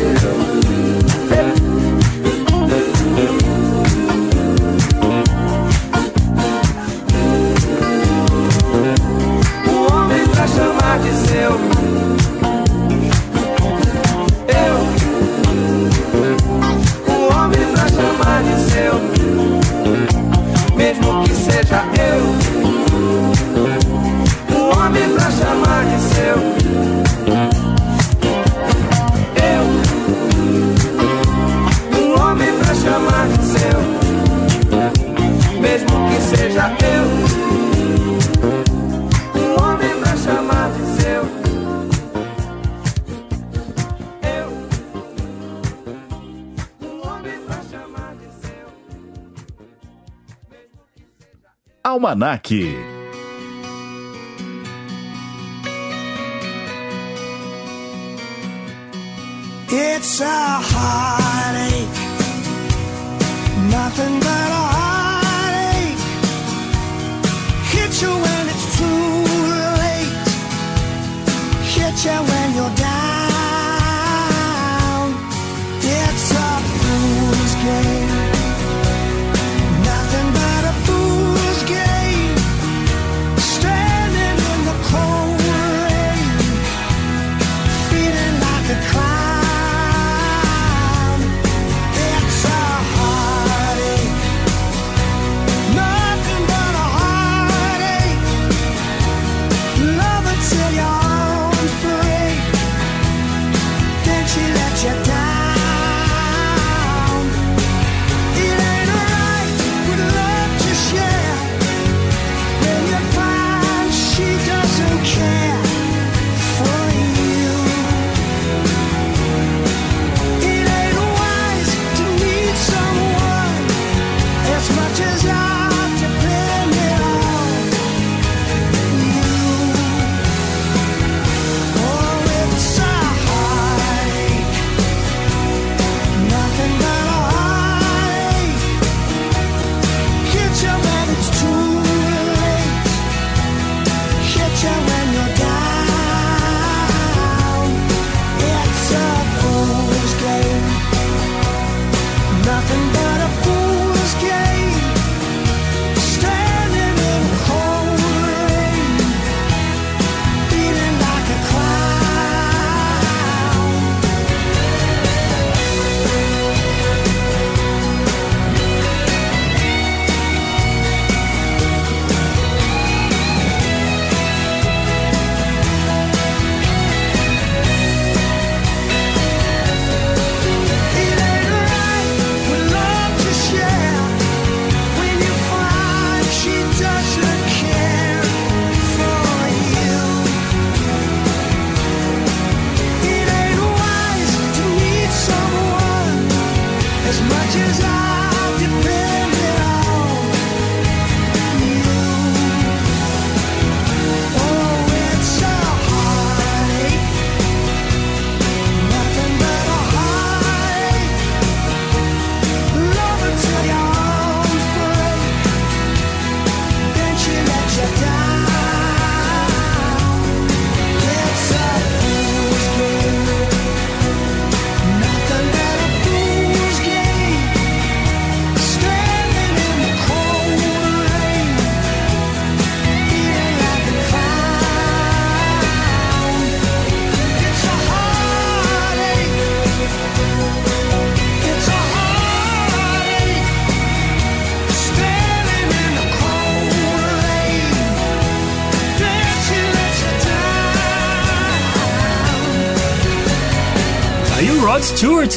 [52.00, 52.99] Almanac.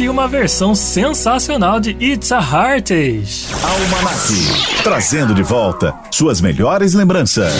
[0.01, 3.47] E uma versão sensacional de It's a Heartache.
[3.63, 7.53] Almanac, trazendo de volta suas melhores lembranças.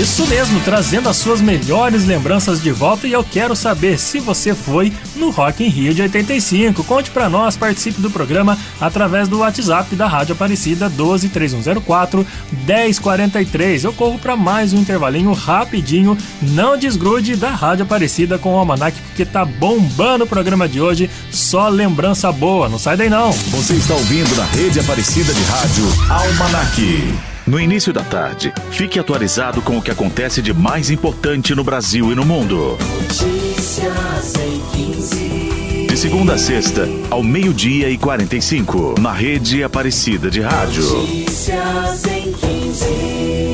[0.00, 4.52] Isso mesmo, trazendo as suas melhores lembranças de volta e eu quero saber se você
[4.54, 6.82] foi no Rock in Rio de 85.
[6.84, 12.26] Conte pra nós, participe do programa através do WhatsApp da Rádio Aparecida 123104
[12.66, 13.84] 1043.
[13.84, 16.18] Eu corro pra mais um intervalinho rapidinho.
[16.42, 21.08] Não desgrude da Rádio Aparecida com o Almanac porque tá bombando o programa de hoje.
[21.30, 23.32] Só lembrança boa, não sai daí não.
[23.32, 27.14] Você está ouvindo na rede Aparecida de Rádio Almanac.
[27.46, 32.10] No início da tarde, fique atualizado com o que acontece de mais importante no Brasil
[32.10, 32.78] e no mundo.
[32.80, 34.60] Notícias em
[34.94, 35.86] 15.
[35.88, 40.82] De segunda a sexta, ao meio-dia e 45, na rede Aparecida de Rádio.
[40.82, 43.53] Notícias em 15.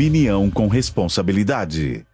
[0.49, 2.05] Com responsabilidade.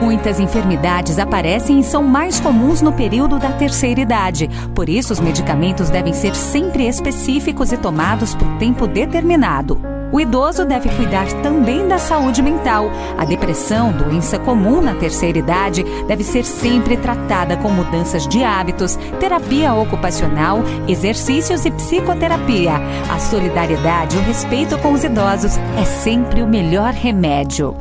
[0.00, 4.48] Muitas enfermidades aparecem e são mais comuns no período da terceira idade.
[4.74, 9.80] Por isso, os medicamentos devem ser sempre específicos e tomados por tempo determinado.
[10.12, 12.90] O idoso deve cuidar também da saúde mental.
[13.18, 18.96] A depressão, doença comum na terceira idade, deve ser sempre tratada com mudanças de hábitos,
[19.18, 22.72] terapia ocupacional, exercícios e psicoterapia.
[23.10, 27.74] A solidariedade e o respeito com os idosos é sempre o melhor remédio.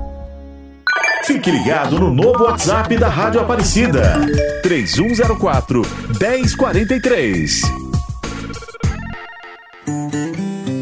[1.26, 4.20] Fique ligado no novo WhatsApp da Rádio Aparecida.
[4.62, 5.82] 3104
[6.20, 7.62] 1043.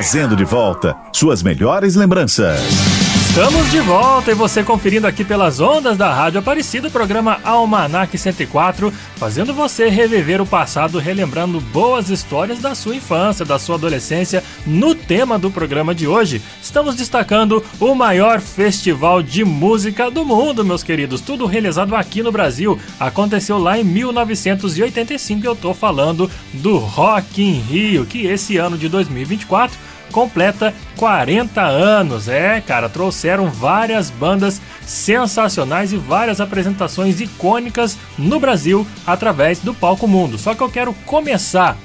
[0.00, 3.09] Trazendo de volta suas melhores lembranças.
[3.30, 8.18] Estamos de volta e você conferindo aqui pelas ondas da Rádio Aparecida, o programa Almanac
[8.18, 14.42] 104, fazendo você reviver o passado, relembrando boas histórias da sua infância, da sua adolescência.
[14.66, 20.64] No tema do programa de hoje, estamos destacando o maior festival de música do mundo,
[20.64, 21.20] meus queridos.
[21.20, 22.80] Tudo realizado aqui no Brasil.
[22.98, 28.76] Aconteceu lá em 1985 e eu tô falando do Rock in Rio, que esse ano
[28.76, 29.78] de 2024
[30.10, 32.28] completa 40 anos.
[32.28, 40.06] É, cara, trouxeram várias bandas sensacionais e várias apresentações icônicas no Brasil através do Palco
[40.06, 40.36] Mundo.
[40.38, 41.76] Só que eu quero começar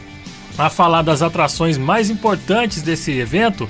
[0.57, 3.67] a falar das atrações mais importantes desse evento,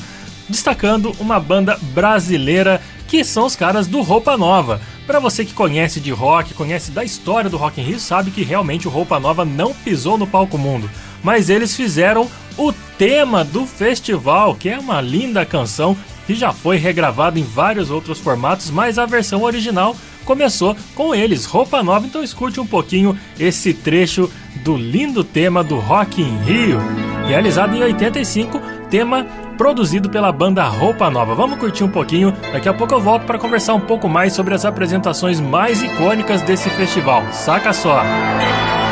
[0.47, 4.81] destacando uma banda brasileira que são os caras do Roupa Nova.
[5.05, 8.43] Para você que conhece de rock, conhece da história do Rock in Rio, sabe que
[8.43, 10.89] realmente o Roupa Nova não pisou no palco mundo,
[11.23, 15.95] mas eles fizeram o tema do festival, que é uma linda canção
[16.25, 19.95] que já foi regravada em vários outros formatos, mas a versão original
[20.25, 22.05] começou com eles, Roupa Nova.
[22.05, 24.29] Então escute um pouquinho esse trecho
[24.63, 26.79] do lindo tema do Rock in Rio,
[27.27, 28.59] realizado em 85,
[28.89, 29.25] tema
[29.57, 31.35] produzido pela banda Roupa Nova.
[31.35, 34.53] Vamos curtir um pouquinho, daqui a pouco eu volto para conversar um pouco mais sobre
[34.53, 37.23] as apresentações mais icônicas desse festival.
[37.31, 38.01] Saca só!
[38.01, 38.84] todos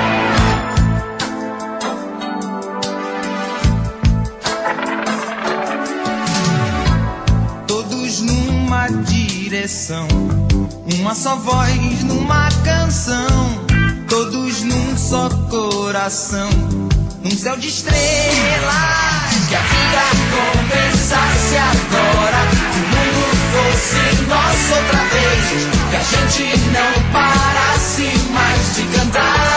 [9.64, 10.08] direção,
[11.00, 13.26] uma só voz numa canção,
[14.10, 16.50] todos num só coração,
[17.24, 18.04] num céu de estrelas.
[19.48, 20.04] Que a vida
[20.36, 23.24] começasse agora, que o mundo
[23.54, 25.46] fosse nosso outra vez,
[25.90, 29.53] que a gente não parasse mais de cantar,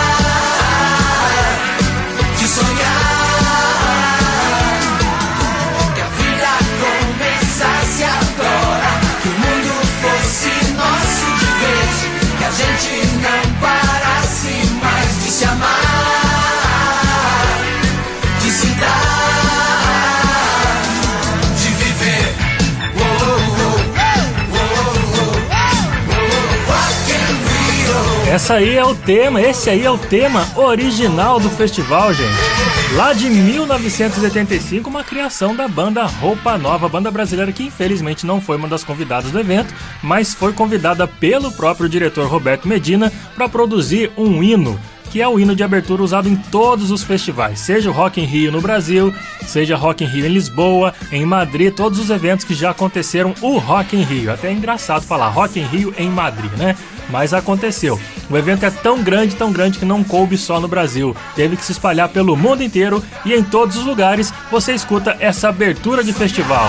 [28.36, 32.94] Essa aí é o tema, esse aí é o tema original do festival, gente.
[32.94, 38.58] Lá de 1985, uma criação da banda Roupa Nova, banda brasileira que infelizmente não foi
[38.58, 39.72] uma das convidadas do evento,
[40.02, 44.78] mas foi convidada pelo próprio diretor Roberto Medina para produzir um hino
[45.16, 48.26] que é o hino de abertura usado em todos os festivais, seja o Rock in
[48.26, 49.14] Rio no Brasil,
[49.46, 53.56] seja Rock in Rio em Lisboa, em Madrid, todos os eventos que já aconteceram o
[53.56, 54.30] Rock in Rio.
[54.30, 56.76] Até é engraçado falar Rock in Rio em Madrid, né?
[57.08, 57.98] Mas aconteceu.
[58.28, 61.16] O evento é tão grande, tão grande que não coube só no Brasil.
[61.34, 65.48] Teve que se espalhar pelo mundo inteiro e em todos os lugares você escuta essa
[65.48, 66.68] abertura de festival.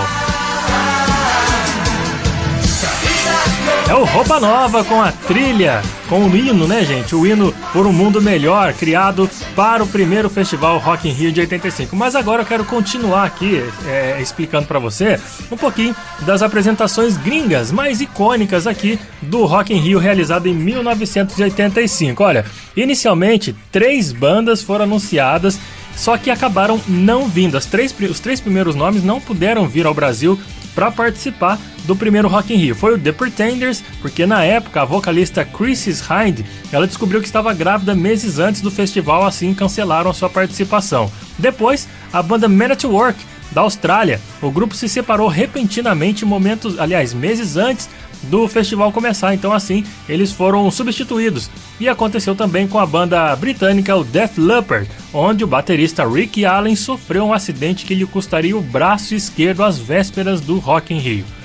[3.88, 7.14] É o Roupa Nova com a trilha, com o hino, né, gente?
[7.14, 11.40] O hino por um mundo melhor, criado para o primeiro festival Rock in Rio de
[11.40, 11.96] 85.
[11.96, 15.18] Mas agora eu quero continuar aqui é, explicando para você
[15.50, 22.22] um pouquinho das apresentações gringas mais icônicas aqui do Rock in Rio realizado em 1985.
[22.22, 22.44] Olha,
[22.76, 25.58] inicialmente três bandas foram anunciadas
[25.96, 27.56] só que acabaram não vindo.
[27.56, 30.38] As três, os três primeiros nomes não puderam vir ao Brasil
[30.74, 31.58] para participar
[31.88, 32.74] do primeiro Rock in Rio?
[32.74, 37.54] Foi o The Pretenders, porque na época a vocalista Chrissy Hind, ela descobriu que estava
[37.54, 41.10] grávida meses antes do festival, assim cancelaram sua participação.
[41.38, 43.18] Depois, a banda Man at Work,
[43.50, 44.20] da Austrália.
[44.42, 47.88] O grupo se separou repentinamente momentos, aliás, meses antes
[48.24, 51.48] do festival começar, então assim eles foram substituídos.
[51.80, 56.76] E aconteceu também com a banda britânica o Def Leppard, onde o baterista Rick Allen
[56.76, 61.37] sofreu um acidente que lhe custaria o braço esquerdo às vésperas do Rock in Rio.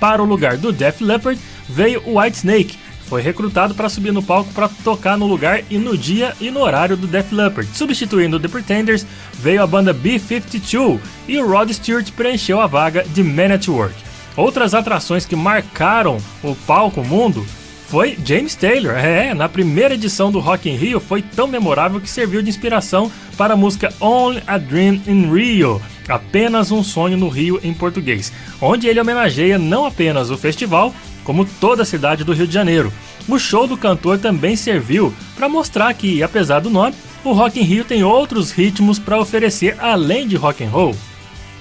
[0.00, 4.52] Para o lugar do Def Leppard veio o Whitesnake, foi recrutado para subir no palco
[4.52, 7.68] para tocar no lugar e no dia e no horário do Def Leppard.
[7.74, 13.22] Substituindo The Pretenders, veio a banda B-52 e o Rod Stewart preencheu a vaga de
[13.22, 13.94] Man at Work.
[14.36, 17.44] Outras atrações que marcaram o palco mundo
[17.88, 18.92] foi James Taylor.
[18.96, 23.10] É, na primeira edição do Rock in Rio foi tão memorável que serviu de inspiração
[23.36, 28.30] para a música Only a Dream in Rio, apenas um sonho no Rio em português,
[28.60, 30.94] onde ele homenageia não apenas o festival,
[31.24, 32.92] como toda a cidade do Rio de Janeiro.
[33.26, 36.94] O show do cantor também serviu para mostrar que, apesar do nome,
[37.24, 40.94] o Rock in Rio tem outros ritmos para oferecer além de rock and roll.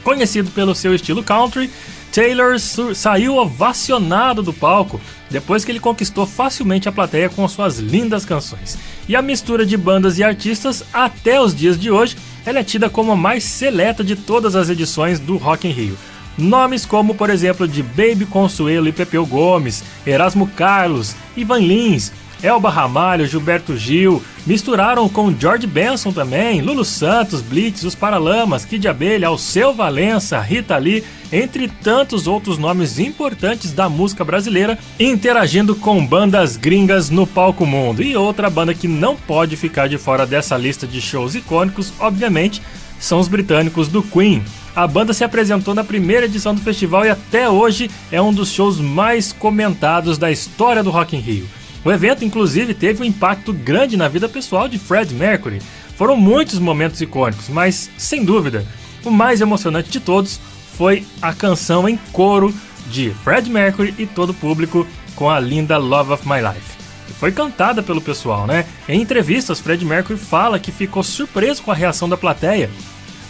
[0.04, 1.70] Conhecido pelo seu estilo country,
[2.12, 2.58] Taylor
[2.96, 8.78] saiu ovacionado do palco depois que ele conquistou facilmente a plateia com suas lindas canções.
[9.08, 12.90] E a mistura de bandas e artistas até os dias de hoje, ela é tida
[12.90, 15.98] como a mais seleta de todas as edições do Rock in Rio.
[16.38, 22.12] Nomes como, por exemplo, de Baby Consuelo e Pepeu Gomes, Erasmo Carlos, Ivan Lins,
[22.42, 28.88] Elba Ramalho, Gilberto Gil, misturaram com George Benson também, Lulu Santos, Blitz, Os Paralamas, Kid
[28.88, 36.06] Abelha, Alceu Valença, Rita Lee, entre tantos outros nomes importantes da música brasileira, interagindo com
[36.06, 38.02] bandas gringas no palco mundo.
[38.02, 42.62] E outra banda que não pode ficar de fora dessa lista de shows icônicos, obviamente,
[43.00, 44.44] são os britânicos do Queen.
[44.76, 48.52] A banda se apresentou na primeira edição do festival e até hoje é um dos
[48.52, 51.48] shows mais comentados da história do Rock in Rio.
[51.84, 55.62] O evento, inclusive, teve um impacto grande na vida pessoal de Fred Mercury.
[55.96, 58.66] Foram muitos momentos icônicos, mas, sem dúvida,
[59.04, 60.40] o mais emocionante de todos
[60.78, 62.54] foi a canção em coro
[62.92, 64.86] de Fred Mercury e todo o público
[65.16, 66.78] com a linda Love of My Life.
[67.20, 68.66] Foi cantada pelo pessoal, né?
[68.88, 72.70] Em entrevistas, Fred Mercury fala que ficou surpreso com a reação da plateia,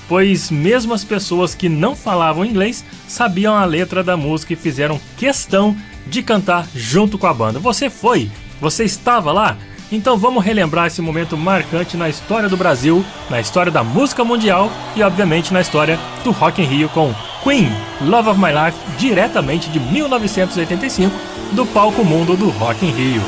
[0.10, 5.00] pois mesmo as pessoas que não falavam inglês sabiam a letra da música e fizeram
[5.16, 5.76] questão
[6.10, 7.60] de cantar junto com a banda.
[7.60, 8.30] Você foi?
[8.60, 9.58] Você estava lá?
[9.92, 14.70] Então vamos relembrar esse momento marcante na história do Brasil, na história da música mundial
[14.96, 17.14] e obviamente na história do Rock in Rio com
[17.44, 17.70] Queen,
[18.02, 21.16] Love of My Life, diretamente de 1985,
[21.54, 23.22] do palco mundo do Rock in Rio.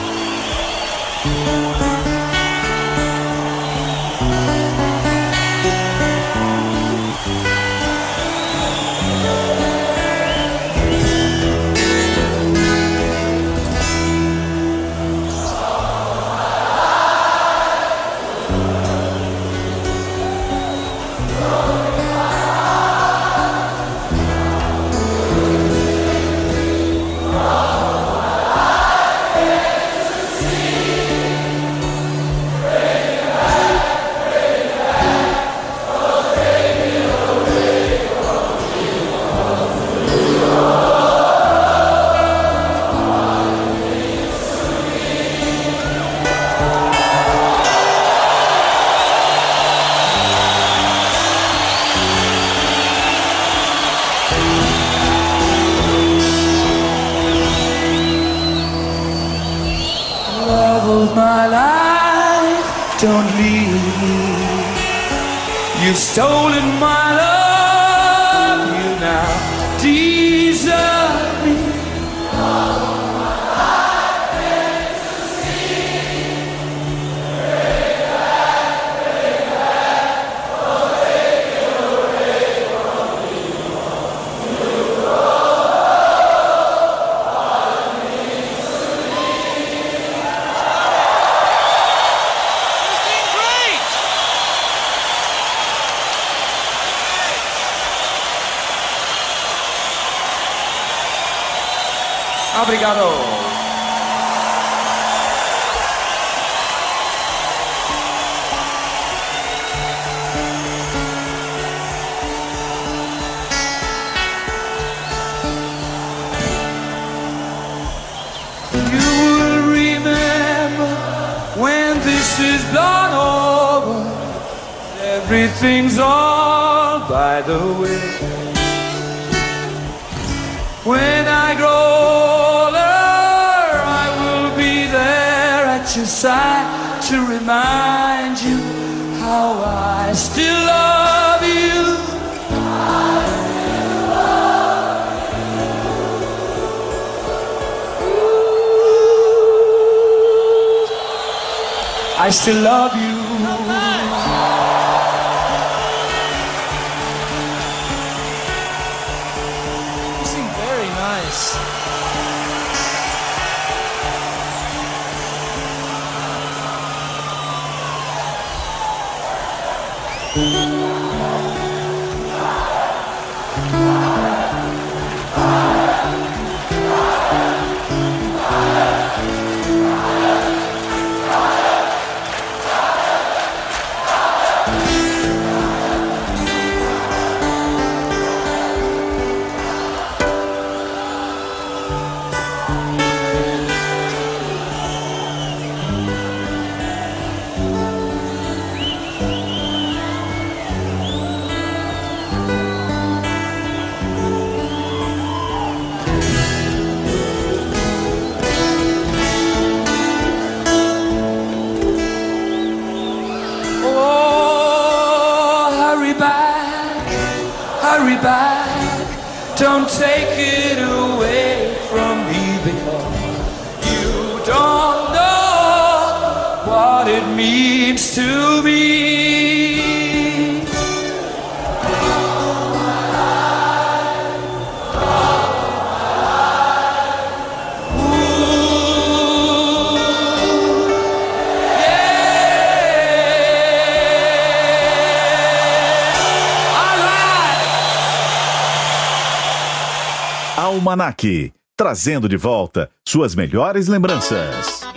[251.77, 254.88] Trazendo de volta suas melhores lembranças.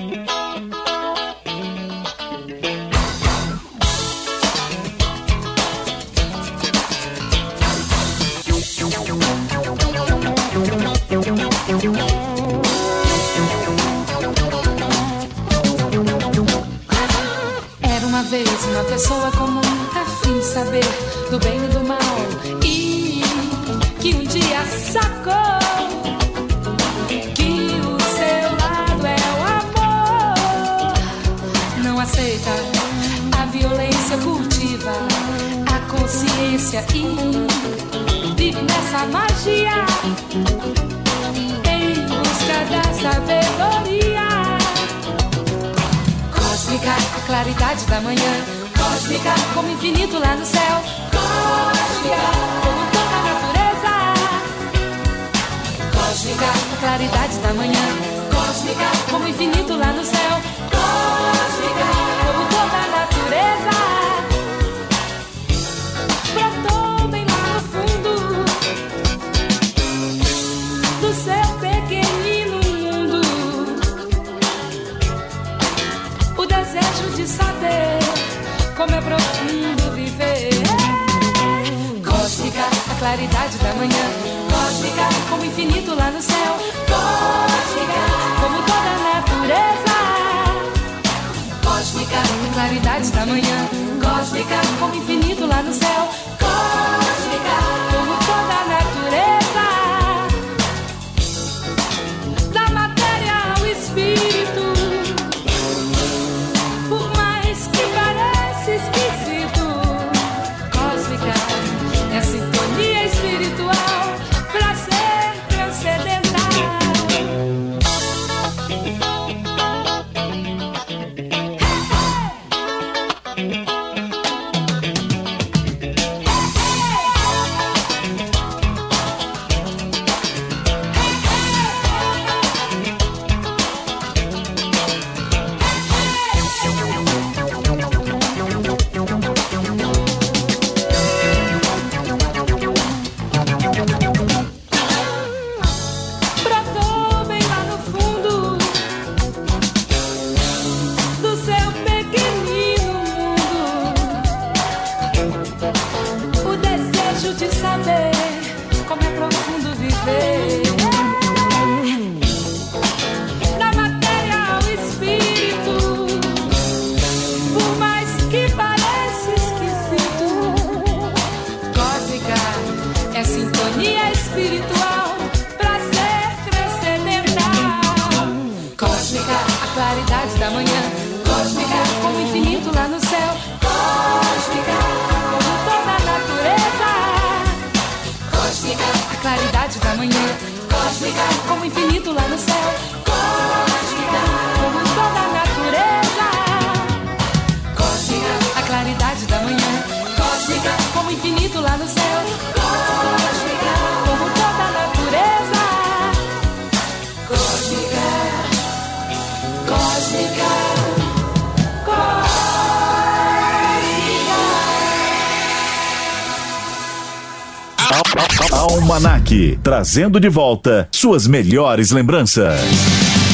[219.82, 222.54] Trazendo de volta suas melhores lembranças.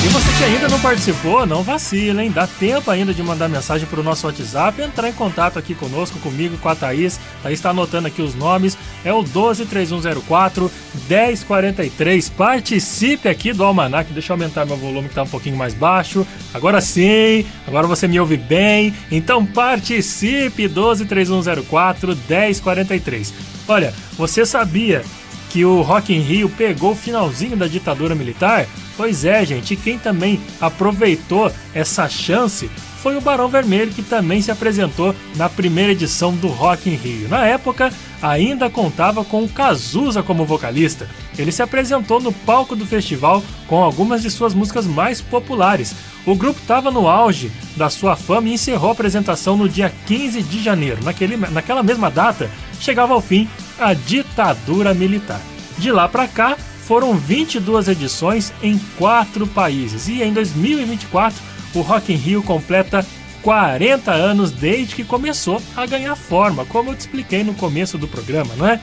[0.03, 2.31] E você que ainda não participou, não vacila, hein?
[2.31, 6.57] Dá tempo ainda de mandar mensagem pro nosso WhatsApp, entrar em contato aqui conosco, comigo,
[6.57, 7.21] com a Thaís.
[7.43, 8.79] Thaís está anotando aqui os nomes.
[9.05, 10.71] É o 123104
[11.07, 12.31] 1043.
[12.31, 14.11] Participe aqui do Almanac.
[14.11, 16.27] Deixa eu aumentar meu volume que tá um pouquinho mais baixo.
[16.55, 18.95] Agora sim, agora você me ouve bem.
[19.11, 23.35] Então participe 123104 1043.
[23.69, 25.05] Olha, você sabia
[25.51, 28.67] que o Rock in Rio pegou o finalzinho da ditadura militar?
[28.97, 34.51] Pois é, gente, quem também aproveitou essa chance foi o Barão Vermelho, que também se
[34.51, 37.29] apresentou na primeira edição do Rock in Rio.
[37.29, 41.09] Na época, ainda contava com o Cazuza como vocalista.
[41.39, 45.95] Ele se apresentou no palco do festival com algumas de suas músicas mais populares.
[46.27, 50.43] O grupo estava no auge da sua fama e encerrou a apresentação no dia 15
[50.43, 50.99] de janeiro.
[51.05, 52.51] Naquele, naquela mesma data,
[52.81, 53.49] chegava ao fim
[53.79, 55.41] a ditadura militar.
[55.79, 61.39] De lá para cá, foram 22 edições em quatro países e em 2024
[61.75, 63.05] o Rock in Rio completa
[63.43, 68.09] 40 anos desde que começou a ganhar forma, como eu te expliquei no começo do
[68.09, 68.81] programa, não é?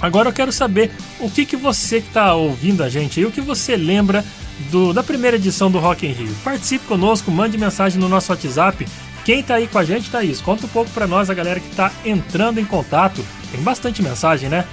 [0.00, 3.30] Agora eu quero saber o que, que você que está ouvindo a gente aí, o
[3.30, 4.24] que você lembra
[4.70, 6.34] do, da primeira edição do Rock in Rio.
[6.44, 8.86] Participe conosco, mande mensagem no nosso WhatsApp.
[9.24, 10.40] Quem tá aí com a gente, Thaís?
[10.40, 13.24] Conta um pouco para nós, a galera que está entrando em contato.
[13.50, 14.66] Tem bastante mensagem, né?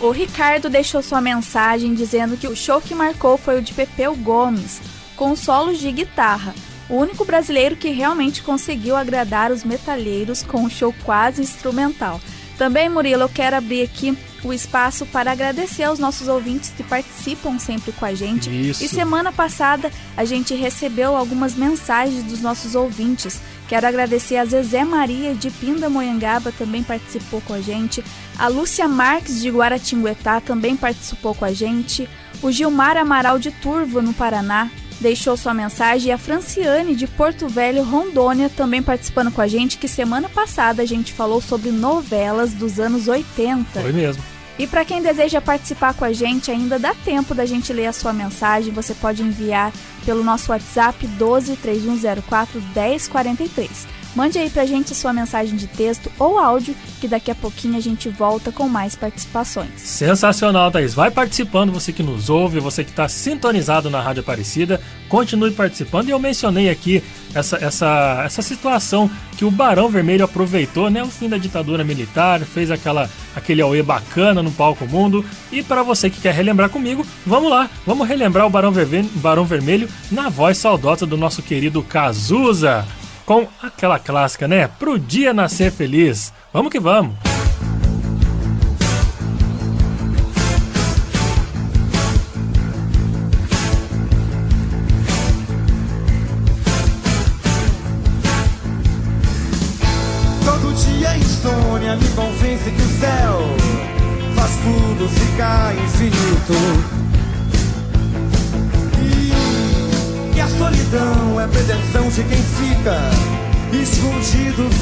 [0.00, 4.16] O Ricardo deixou sua mensagem dizendo que o show que marcou foi o de Pepeu
[4.16, 4.80] Gomes,
[5.14, 6.54] com solos de guitarra.
[6.88, 12.20] O único brasileiro que realmente conseguiu agradar os metalheiros com um show quase instrumental.
[12.56, 17.58] Também, Murilo, eu quero abrir aqui o espaço para agradecer aos nossos ouvintes que participam
[17.58, 18.50] sempre com a gente.
[18.50, 18.84] Isso.
[18.84, 23.40] E semana passada a gente recebeu algumas mensagens dos nossos ouvintes.
[23.70, 28.02] Quero agradecer a Zezé Maria de Pindamonhangaba, também participou com a gente.
[28.36, 32.10] A Lúcia Marques de Guaratinguetá também participou com a gente.
[32.42, 34.68] O Gilmar Amaral de Turvo, no Paraná,
[35.00, 36.08] deixou sua mensagem.
[36.08, 40.82] E a Franciane de Porto Velho, Rondônia, também participando com a gente, que semana passada
[40.82, 43.82] a gente falou sobre novelas dos anos 80.
[43.82, 44.20] Foi mesmo.
[44.60, 47.94] E para quem deseja participar com a gente, ainda dá tempo da gente ler a
[47.94, 48.74] sua mensagem.
[48.74, 49.72] Você pode enviar
[50.04, 53.99] pelo nosso WhatsApp 12 3104 1043.
[54.14, 57.80] Mande aí pra gente sua mensagem de texto ou áudio, que daqui a pouquinho a
[57.80, 59.70] gente volta com mais participações.
[59.76, 60.94] Sensacional, Thaís.
[60.94, 66.08] Vai participando, você que nos ouve, você que está sintonizado na Rádio Aparecida, continue participando.
[66.08, 67.02] E eu mencionei aqui
[67.34, 71.02] essa, essa, essa situação que o Barão Vermelho aproveitou, né?
[71.02, 75.24] O fim da ditadura militar, fez aquela, aquele auê bacana no palco mundo.
[75.52, 79.44] E para você que quer relembrar comigo, vamos lá, vamos relembrar o Barão, Verve- Barão
[79.44, 82.84] Vermelho na voz saudosa do nosso querido Cazuza.
[83.30, 84.66] Com aquela clássica, né?
[84.66, 86.32] Pro dia nascer feliz.
[86.52, 87.14] Vamos que vamos.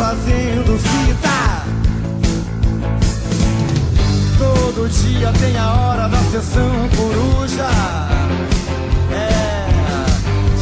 [0.09, 1.65] Fazendo fita.
[4.39, 7.69] Todo dia tem a hora da sessão coruja.
[9.13, 9.67] É,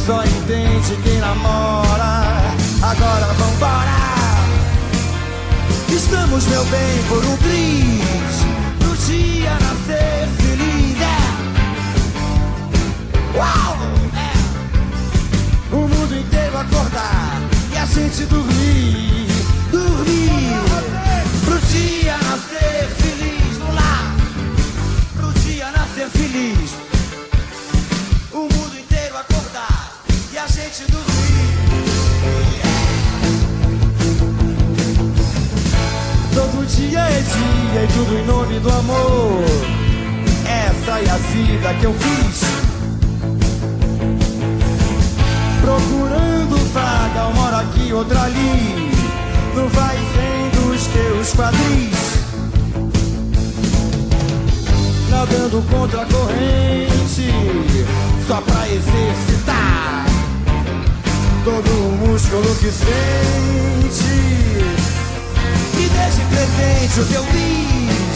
[0.05, 2.27] só entende quem namora.
[2.81, 4.07] Agora vambora.
[5.89, 8.45] Estamos, meu bem, por um triz
[8.77, 11.19] Pro dia nascer feliz, é
[13.37, 13.77] Uau!
[14.13, 15.75] É.
[15.75, 17.41] O mundo inteiro acordar
[17.73, 19.36] E a gente dormir
[21.71, 24.15] dia nascer feliz Vamos lá
[25.15, 26.71] Pro dia nascer feliz
[28.31, 29.93] O mundo inteiro acordar
[30.33, 31.17] E a gente dormir
[36.33, 39.43] Todo dia é dia e tudo em nome do amor.
[40.45, 42.41] Essa é a vida que eu quis.
[45.61, 48.91] Procurando vaga, uma hora aqui, outra ali.
[49.55, 49.97] No vai
[50.77, 51.97] os teus quadris
[55.09, 57.31] Nadando contra a corrente
[58.27, 60.05] Só pra exercitar
[61.43, 64.03] Todo o músculo que sente.
[65.79, 68.06] E deixe presente o teu bicho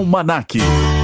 [0.00, 0.99] Almanac.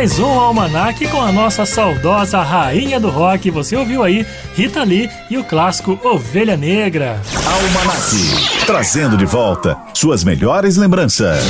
[0.00, 3.50] Mais um Almanac com a nossa saudosa rainha do rock.
[3.50, 4.24] Você ouviu aí
[4.54, 7.20] Rita Lee e o clássico Ovelha Negra.
[7.36, 11.44] Almanac, trazendo de volta suas melhores lembranças.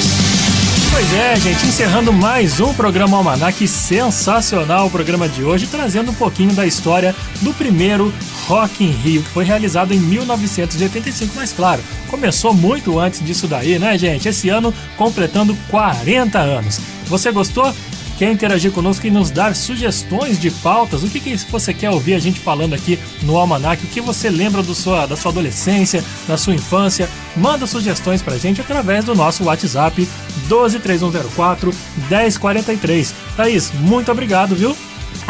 [0.91, 6.15] Pois é, gente, encerrando mais um programa Almanac sensacional o programa de hoje, trazendo um
[6.15, 8.13] pouquinho da história do primeiro
[8.49, 13.79] Rock in Rio, que foi realizado em 1985, mas claro, começou muito antes disso daí,
[13.79, 14.29] né, gente?
[14.29, 16.81] Esse ano completando 40 anos.
[17.07, 17.73] Você gostou?
[18.21, 21.03] Quer interagir conosco e nos dar sugestões de pautas?
[21.03, 23.83] O que, que você quer ouvir a gente falando aqui no Almanac?
[23.83, 27.09] O que você lembra do sua, da sua adolescência, da sua infância?
[27.35, 30.07] Manda sugestões pra gente através do nosso WhatsApp
[30.51, 31.73] 123104
[32.11, 33.15] 1043.
[33.39, 34.77] Thaís, muito obrigado, viu?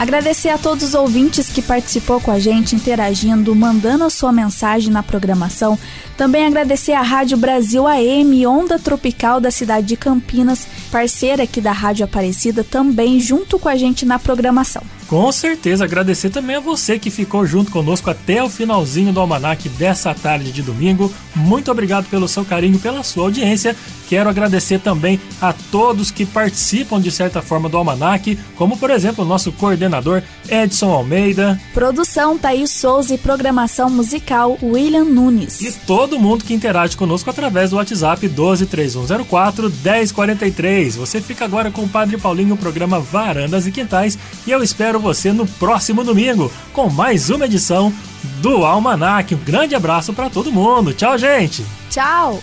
[0.00, 4.90] Agradecer a todos os ouvintes que participou com a gente, interagindo, mandando a sua mensagem
[4.90, 5.78] na programação.
[6.16, 11.72] Também agradecer à Rádio Brasil AM, Onda Tropical da cidade de Campinas, parceira aqui da
[11.72, 14.82] Rádio Aparecida, também junto com a gente na programação.
[15.10, 19.68] Com certeza, agradecer também a você que ficou junto conosco até o finalzinho do Almanac
[19.70, 21.12] dessa tarde de domingo.
[21.34, 23.74] Muito obrigado pelo seu carinho, pela sua audiência.
[24.08, 29.24] Quero agradecer também a todos que participam de certa forma do Almanac, como por exemplo
[29.24, 31.60] o nosso coordenador Edson Almeida.
[31.74, 35.60] Produção Thaís Souza e programação musical William Nunes.
[35.60, 40.96] E todo mundo que interage conosco através do WhatsApp 123104 1043.
[40.96, 44.99] Você fica agora com o Padre Paulinho, o programa Varandas e Quintais, e eu espero
[45.00, 47.92] você no próximo domingo com mais uma edição
[48.40, 49.34] do Almanac.
[49.34, 50.92] Um grande abraço para todo mundo.
[50.92, 51.64] Tchau, gente.
[51.88, 52.40] Tchau.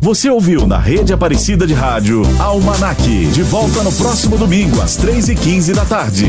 [0.00, 3.02] Você ouviu na Rede Aparecida de Rádio Almanac.
[3.26, 6.26] De volta no próximo domingo às 3h15 da tarde.